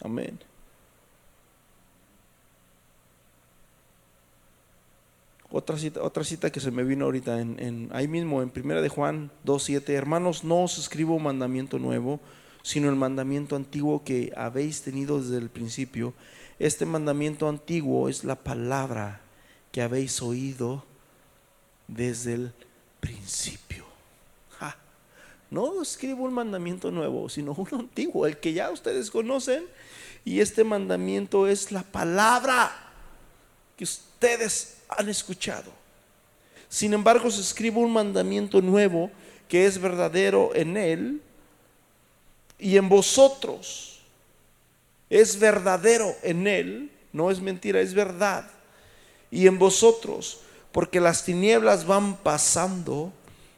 Amén. 0.02 0.38
Otra 5.54 5.76
cita, 5.76 6.02
otra 6.02 6.24
cita 6.24 6.50
que 6.50 6.60
se 6.60 6.70
me 6.70 6.82
vino 6.82 7.04
ahorita, 7.04 7.38
en, 7.38 7.90
ahí 7.92 8.08
mismo, 8.08 8.40
en 8.40 8.48
primera 8.48 8.80
de 8.80 8.88
Juan 8.88 9.30
2.7, 9.44 9.90
hermanos, 9.90 10.44
no 10.44 10.62
os 10.62 10.78
escribo 10.78 11.14
un 11.14 11.24
mandamiento 11.24 11.78
nuevo, 11.78 12.20
sino 12.62 12.88
el 12.88 12.96
mandamiento 12.96 13.54
antiguo 13.54 14.02
que 14.02 14.32
habéis 14.34 14.80
tenido 14.80 15.20
desde 15.20 15.36
el 15.36 15.50
principio. 15.50 16.14
Este 16.62 16.86
mandamiento 16.86 17.48
antiguo 17.48 18.08
es 18.08 18.22
la 18.22 18.36
palabra 18.36 19.20
que 19.72 19.82
habéis 19.82 20.22
oído 20.22 20.84
desde 21.88 22.34
el 22.34 22.52
principio. 23.00 23.84
No 25.50 25.82
escribo 25.82 26.22
un 26.22 26.32
mandamiento 26.32 26.92
nuevo, 26.92 27.28
sino 27.28 27.52
uno 27.58 27.80
antiguo, 27.80 28.28
el 28.28 28.38
que 28.38 28.52
ya 28.52 28.70
ustedes 28.70 29.10
conocen. 29.10 29.64
Y 30.24 30.38
este 30.38 30.62
mandamiento 30.62 31.48
es 31.48 31.72
la 31.72 31.82
palabra 31.82 32.70
que 33.76 33.82
ustedes 33.82 34.76
han 34.88 35.08
escuchado. 35.08 35.72
Sin 36.68 36.94
embargo, 36.94 37.28
se 37.28 37.40
escribe 37.40 37.80
un 37.80 37.92
mandamiento 37.92 38.62
nuevo 38.62 39.10
que 39.48 39.66
es 39.66 39.80
verdadero 39.80 40.52
en 40.54 40.76
Él 40.76 41.22
y 42.56 42.76
en 42.76 42.88
vosotros. 42.88 43.91
Es 45.12 45.38
verdadero 45.38 46.16
en 46.22 46.46
Él, 46.46 46.90
no 47.12 47.30
es 47.30 47.38
mentira, 47.42 47.80
es 47.80 47.92
verdad. 47.92 48.48
y 49.30 49.46
en 49.46 49.58
vosotros, 49.58 50.40
porque 50.72 51.00
las 51.00 51.24
tinieblas 51.24 51.86
van 51.86 52.16
pasando 52.16 53.12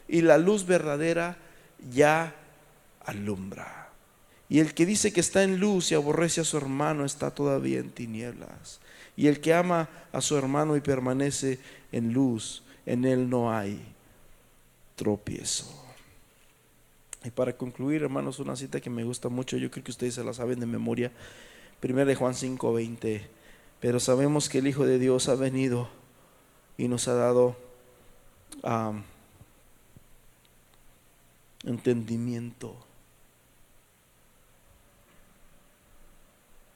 y 0.09 0.21
la 0.21 0.37
luz 0.37 0.67
verdadera 0.67 1.37
ya 1.93 2.35
alumbra. 3.05 3.89
Y 4.49 4.59
el 4.59 4.75
que 4.75 4.85
dice 4.85 5.13
que 5.13 5.21
está 5.21 5.45
en 5.45 5.61
luz 5.61 5.93
y 5.93 5.95
aborrece 5.95 6.41
a 6.41 6.45
su 6.45 6.57
hermano 6.57 7.05
está 7.05 7.31
todavía 7.31 7.79
en 7.79 7.91
tinieblas. 7.91 8.81
Y 9.17 9.29
el 9.29 9.41
que 9.41 9.55
ama 9.55 9.89
a 10.13 10.21
su 10.21 10.37
hermano 10.37 10.77
y 10.77 10.81
permanece 10.81 11.61
en 11.93 12.13
luz, 12.13 12.65
en 12.85 13.05
él 13.05 13.31
no 13.31 13.53
hay 13.53 13.81
tropiezo. 14.97 15.84
Y 17.25 17.31
para 17.31 17.57
concluir, 17.57 18.03
hermanos, 18.03 18.39
una 18.39 18.55
cita 18.55 18.81
que 18.81 18.91
me 18.91 19.03
gusta 19.03 19.31
mucho, 19.31 19.57
yo 19.57 19.71
creo 19.71 19.83
que 19.83 19.91
ustedes 19.91 20.15
se 20.15 20.23
la 20.23 20.35
saben 20.35 20.61
de 20.61 20.67
memoria, 20.67 21.11
1 21.83 22.05
de 22.05 22.15
Juan 22.15 22.35
5:20. 22.35 23.27
Pero 23.81 23.99
sabemos 23.99 24.49
que 24.49 24.59
el 24.59 24.67
Hijo 24.67 24.87
de 24.87 24.99
Dios 24.99 25.29
ha 25.29 25.35
venido 25.35 25.89
y 26.77 26.89
nos 26.89 27.09
ha 27.09 27.15
dado 27.15 27.57
entendimiento. 31.65 32.77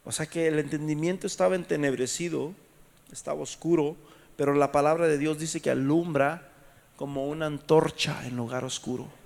O 0.05 0.13
sea 0.13 0.25
que 0.25 0.49
el 0.49 0.59
entendimiento 0.59 1.27
estaba 1.27 1.57
entenebrecido, 1.57 2.55
estaba 3.13 3.43
oscuro, 3.43 3.97
pero 4.37 4.55
la 4.55 4.73
palabra 4.73 5.07
de 5.07 5.19
Dios 5.19 5.39
dice 5.39 5.61
que 5.61 5.71
alumbra 5.71 6.51
como 6.97 7.29
una 7.29 7.45
antorcha 7.47 8.27
en 8.27 8.37
lugar 8.37 8.65
oscuro. 8.65 9.18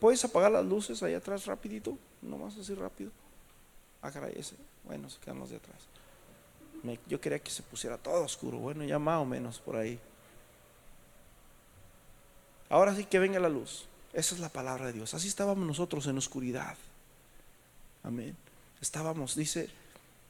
¿Puedes 0.00 0.24
apagar 0.24 0.52
las 0.52 0.64
luces 0.64 1.02
ahí 1.02 1.14
atrás 1.14 1.46
rapidito? 1.46 1.96
Nomás 2.20 2.56
así 2.58 2.74
rápido. 2.74 3.10
Ah, 4.02 4.10
caray, 4.10 4.34
ese. 4.36 4.56
Bueno, 4.84 5.08
se 5.08 5.18
quedan 5.18 5.38
los 5.38 5.50
de 5.50 5.56
atrás. 5.56 5.78
yo 7.08 7.20
quería 7.20 7.38
que 7.38 7.50
se 7.50 7.62
pusiera 7.62 7.96
todo 7.96 8.22
oscuro. 8.22 8.58
Bueno, 8.58 8.84
ya 8.84 8.98
más 8.98 9.20
o 9.20 9.24
menos 9.24 9.58
por 9.58 9.76
ahí. 9.76 9.98
Ahora 12.68 12.94
sí 12.94 13.04
que 13.04 13.18
venga 13.18 13.40
la 13.40 13.48
luz. 13.48 13.86
Esa 14.12 14.34
es 14.34 14.40
la 14.40 14.48
palabra 14.48 14.86
de 14.86 14.92
Dios. 14.92 15.14
Así 15.14 15.28
estábamos 15.28 15.66
nosotros 15.66 16.06
en 16.06 16.18
oscuridad. 16.18 16.76
Amén. 18.02 18.36
Estábamos, 18.80 19.34
dice, 19.34 19.70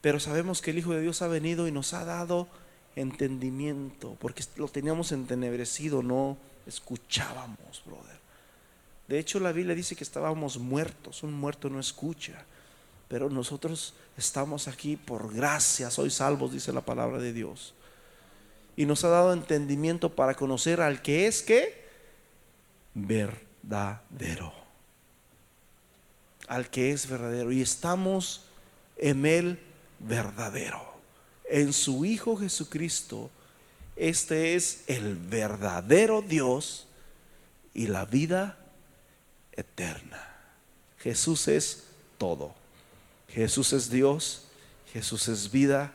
pero 0.01 0.20
sabemos 0.20 0.62
que 0.62 0.70
el 0.70 0.78
Hijo 0.78 0.93
de 0.93 1.01
Dios 1.01 1.22
ha 1.22 1.28
venido 1.28 1.66
y 1.66 1.72
nos 1.72 1.93
ha 1.93 2.05
dado 2.05 2.47
entendimiento, 2.95 4.16
porque 4.20 4.45
lo 4.57 4.68
teníamos 4.68 5.11
entenebrecido, 5.12 6.03
no 6.03 6.37
escuchábamos, 6.66 7.82
brother. 7.85 8.24
De 9.09 9.19
hecho, 9.19 9.39
la 9.39 9.53
Biblia 9.53 9.75
dice 9.75 9.97
que 9.97 10.05
estábamos 10.05 10.59
muertos. 10.59 11.23
Un 11.23 11.35
muerto 11.35 11.69
no 11.69 11.79
escucha. 11.79 12.45
Pero 13.09 13.29
nosotros 13.29 13.95
estamos 14.17 14.67
aquí 14.67 14.97
por 14.97 15.33
gracia. 15.33 15.91
Soy 15.91 16.11
salvos, 16.11 16.53
dice 16.53 16.73
la 16.73 16.81
palabra 16.81 17.19
de 17.19 17.33
Dios. 17.33 17.75
Y 18.77 18.87
nos 18.87 19.05
ha 19.05 19.09
dado 19.09 19.33
entendimiento 19.33 20.15
para 20.15 20.35
conocer 20.35 20.81
al 20.81 21.03
que 21.03 21.27
es 21.27 21.43
que 21.43 21.85
verdadero. 22.95 24.53
Al 26.49 26.71
que 26.71 26.93
es 26.93 27.07
verdadero. 27.09 27.53
Y 27.53 27.61
estamos 27.61 28.47
en 28.97 29.27
el 29.27 29.61
verdadero. 29.99 30.83
En 31.51 31.75
su 31.75 32.07
Hijo 32.07 32.37
Jesucristo. 32.37 33.31
Este 33.97 34.55
es 34.55 34.85
el 34.89 35.15
verdadero 35.15 36.23
Dios 36.23 36.89
y 37.75 37.87
la 37.87 38.07
vida 38.07 38.59
eterna. 39.57 40.21
Jesús 40.99 41.49
es 41.49 41.85
todo. 42.19 42.55
Jesús 43.29 43.73
es 43.73 43.91
Dios, 43.91 44.47
Jesús 44.93 45.29
es 45.29 45.51
vida 45.51 45.93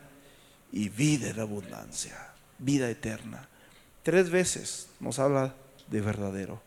y 0.72 0.88
vida 0.88 1.30
en 1.30 1.40
abundancia, 1.40 2.32
vida 2.58 2.90
eterna. 2.90 3.48
Tres 4.02 4.30
veces 4.30 4.88
nos 5.00 5.18
habla 5.18 5.54
de 5.88 6.00
verdadero. 6.00 6.60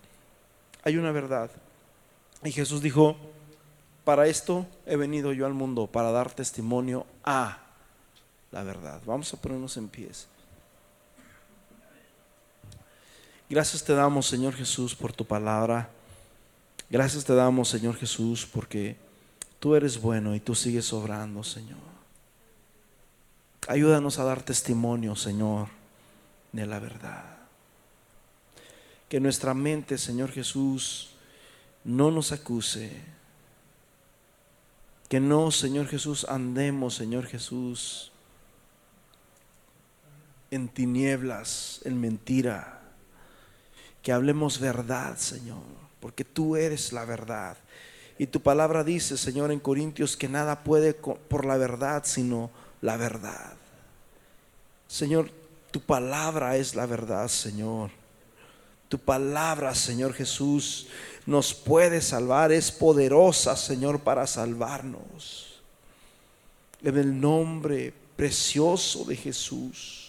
Hay 0.84 0.98
una 0.98 1.12
verdad. 1.12 1.52
Y 2.44 2.52
Jesús 2.52 2.82
dijo, 2.82 3.16
para 4.04 4.28
esto 4.28 4.68
he 4.86 4.96
venido 4.96 5.32
yo 5.32 5.46
al 5.46 5.54
mundo, 5.54 5.88
para 5.88 6.12
dar 6.12 6.34
testimonio 6.34 7.06
a 7.24 7.60
la 8.52 8.64
verdad. 8.64 9.02
Vamos 9.06 9.34
a 9.34 9.38
ponernos 9.38 9.78
en 9.78 9.88
pies. 9.88 10.28
Gracias 13.50 13.84
te 13.84 13.94
damos, 13.94 14.28
Señor 14.28 14.56
Jesús, 14.56 14.96
por 14.96 15.14
tu 15.14 15.26
palabra. 15.26 15.90
Gracias 16.90 17.26
te 17.26 17.34
damos, 17.34 17.70
Señor 17.70 17.96
Jesús, 17.96 18.48
porque 18.52 18.98
tú 19.60 19.76
eres 19.76 20.00
bueno 20.00 20.36
y 20.36 20.40
tú 20.40 20.54
sigues 20.54 20.92
obrando, 20.94 21.44
Señor. 21.44 21.80
Ayúdanos 23.68 24.20
a 24.20 24.26
dar 24.26 24.44
testimonio, 24.44 25.16
Señor, 25.16 25.70
de 26.52 26.66
la 26.66 26.80
verdad. 26.80 27.38
Que 29.10 29.20
nuestra 29.20 29.54
mente, 29.54 29.98
Señor 29.98 30.32
Jesús, 30.32 31.12
no 31.84 32.12
nos 32.12 32.32
acuse. 32.32 32.92
Que 35.08 35.20
no, 35.20 35.52
Señor 35.52 35.88
Jesús, 35.88 36.26
andemos, 36.28 36.96
Señor 36.96 37.26
Jesús, 37.28 38.12
en 40.52 40.68
tinieblas, 40.68 41.82
en 41.86 42.02
mentira. 42.02 42.82
Que 44.02 44.12
hablemos 44.12 44.60
verdad, 44.60 45.18
Señor 45.18 45.84
porque 46.04 46.26
tú 46.26 46.58
eres 46.58 46.92
la 46.92 47.06
verdad. 47.06 47.56
Y 48.18 48.28
tu 48.28 48.42
palabra 48.42 48.84
dice, 48.84 49.16
Señor, 49.18 49.54
en 49.54 49.62
Corintios, 49.62 50.18
que 50.18 50.28
nada 50.28 50.62
puede 50.66 50.94
por 50.94 51.46
la 51.46 51.56
verdad, 51.56 52.04
sino 52.06 52.52
la 52.82 52.98
verdad. 52.98 53.54
Señor, 54.86 55.32
tu 55.72 55.80
palabra 55.80 56.58
es 56.58 56.76
la 56.76 56.86
verdad, 56.86 57.30
Señor. 57.30 57.90
Tu 58.90 59.00
palabra, 59.00 59.74
Señor 59.74 60.14
Jesús, 60.14 60.88
nos 61.26 61.54
puede 61.54 62.02
salvar, 62.02 62.52
es 62.52 62.70
poderosa, 62.70 63.56
Señor, 63.56 64.02
para 64.02 64.28
salvarnos. 64.28 65.62
En 66.84 66.98
el 66.98 67.18
nombre 67.18 67.94
precioso 68.18 69.06
de 69.06 69.16
Jesús. 69.16 70.03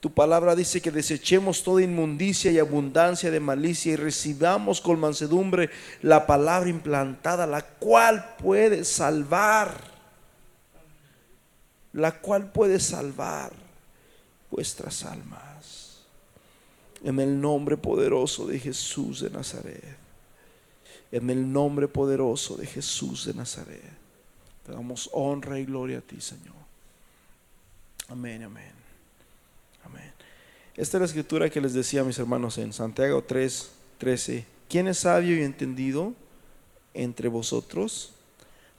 Tu 0.00 0.12
palabra 0.12 0.54
dice 0.54 0.80
que 0.80 0.92
desechemos 0.92 1.64
toda 1.64 1.82
inmundicia 1.82 2.52
y 2.52 2.58
abundancia 2.58 3.32
de 3.32 3.40
malicia 3.40 3.92
y 3.92 3.96
recibamos 3.96 4.80
con 4.80 5.00
mansedumbre 5.00 5.70
la 6.02 6.24
palabra 6.24 6.70
implantada, 6.70 7.46
la 7.48 7.62
cual 7.62 8.36
puede 8.38 8.84
salvar, 8.84 9.82
la 11.92 12.20
cual 12.20 12.52
puede 12.52 12.78
salvar 12.78 13.52
vuestras 14.50 15.04
almas. 15.04 16.04
En 17.02 17.18
el 17.18 17.40
nombre 17.40 17.76
poderoso 17.76 18.46
de 18.46 18.60
Jesús 18.60 19.20
de 19.20 19.30
Nazaret. 19.30 19.96
En 21.10 21.28
el 21.28 21.52
nombre 21.52 21.88
poderoso 21.88 22.56
de 22.56 22.66
Jesús 22.66 23.24
de 23.24 23.34
Nazaret. 23.34 23.82
Te 24.64 24.72
damos 24.72 25.10
honra 25.12 25.58
y 25.58 25.64
gloria 25.64 25.98
a 25.98 26.02
ti, 26.02 26.20
Señor. 26.20 26.54
Amén, 28.08 28.44
amén. 28.44 28.87
Esta 30.78 30.96
es 30.96 31.00
la 31.00 31.06
escritura 31.06 31.50
que 31.50 31.60
les 31.60 31.74
decía 31.74 32.02
a 32.02 32.04
mis 32.04 32.20
hermanos 32.20 32.56
en 32.56 32.72
Santiago 32.72 33.24
3, 33.24 33.70
13. 33.98 34.46
¿Quién 34.68 34.86
es 34.86 34.98
sabio 34.98 35.36
y 35.36 35.42
entendido 35.42 36.12
entre 36.94 37.28
vosotros? 37.28 38.12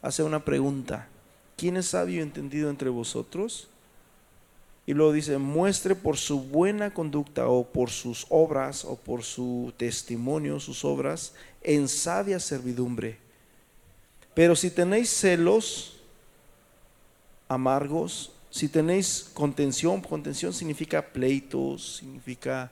Hace 0.01 0.24
una 0.24 0.45
pregunta. 0.45 1.10
¿Quién 1.57 1.76
es 1.76 1.88
sabio 1.88 2.20
y 2.20 2.22
entendido 2.22 2.70
entre 2.70 2.89
vosotros? 2.89 3.68
Y 4.86 4.93
luego 4.93 5.12
dice, 5.12 5.38
muestre 5.38 5.93
por 5.93 6.16
su 6.16 6.39
buena 6.39 6.93
conducta 6.93 7.49
o 7.49 7.66
por 7.66 7.89
sus 7.89 8.26
obras 8.30 8.86
o 8.86 8.95
por 8.95 9.24
su 9.24 9.74
testimonio, 9.76 10.62
sus 10.62 10.86
obras, 10.86 11.34
en 11.62 11.89
sabia 11.89 12.39
servidumbre. 12.39 13.18
Pero 14.34 14.55
si 14.55 14.72
tenéis 14.72 15.10
celos 15.10 15.99
amargos 17.49 18.32
si 18.50 18.68
tenéis 18.68 19.30
contención, 19.34 20.02
contención 20.02 20.54
significa 20.54 21.06
pleitos, 21.06 21.97
significa 21.97 22.72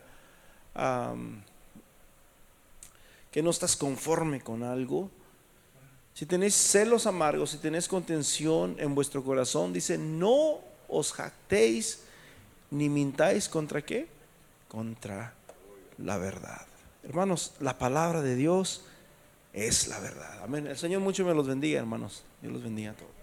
que 3.32 3.44
no 3.44 3.50
estás 3.50 3.76
conforme 3.76 4.42
con 4.42 4.64
algo. 4.64 5.12
Si 6.14 6.26
tenéis 6.26 6.56
celos 6.56 7.06
amargos, 7.06 7.52
si 7.52 7.58
tenéis 7.58 7.88
contención 7.88 8.76
en 8.80 8.96
vuestro 8.96 9.24
corazón, 9.24 9.72
dice, 9.72 10.00
no 10.00 10.60
os 10.88 11.14
jactéis 11.14 12.02
ni 12.72 12.90
mintáis 12.90 13.48
contra 13.48 13.84
qué? 13.84 14.08
Contra 14.68 15.34
la 16.00 16.18
verdad. 16.18 16.66
Hermanos, 17.04 17.54
la 17.60 17.78
palabra 17.78 18.22
de 18.22 18.36
Dios 18.36 18.84
es 19.54 19.88
la 19.88 20.00
verdad. 20.00 20.44
Amén. 20.44 20.68
El 20.68 20.78
Señor 20.78 21.02
mucho 21.02 21.24
me 21.24 21.34
los 21.34 21.48
bendiga, 21.48 21.80
hermanos. 21.80 22.24
Dios 22.42 22.54
los 22.54 22.64
bendiga 22.64 22.92
a 22.92 22.94
todos. 22.96 23.17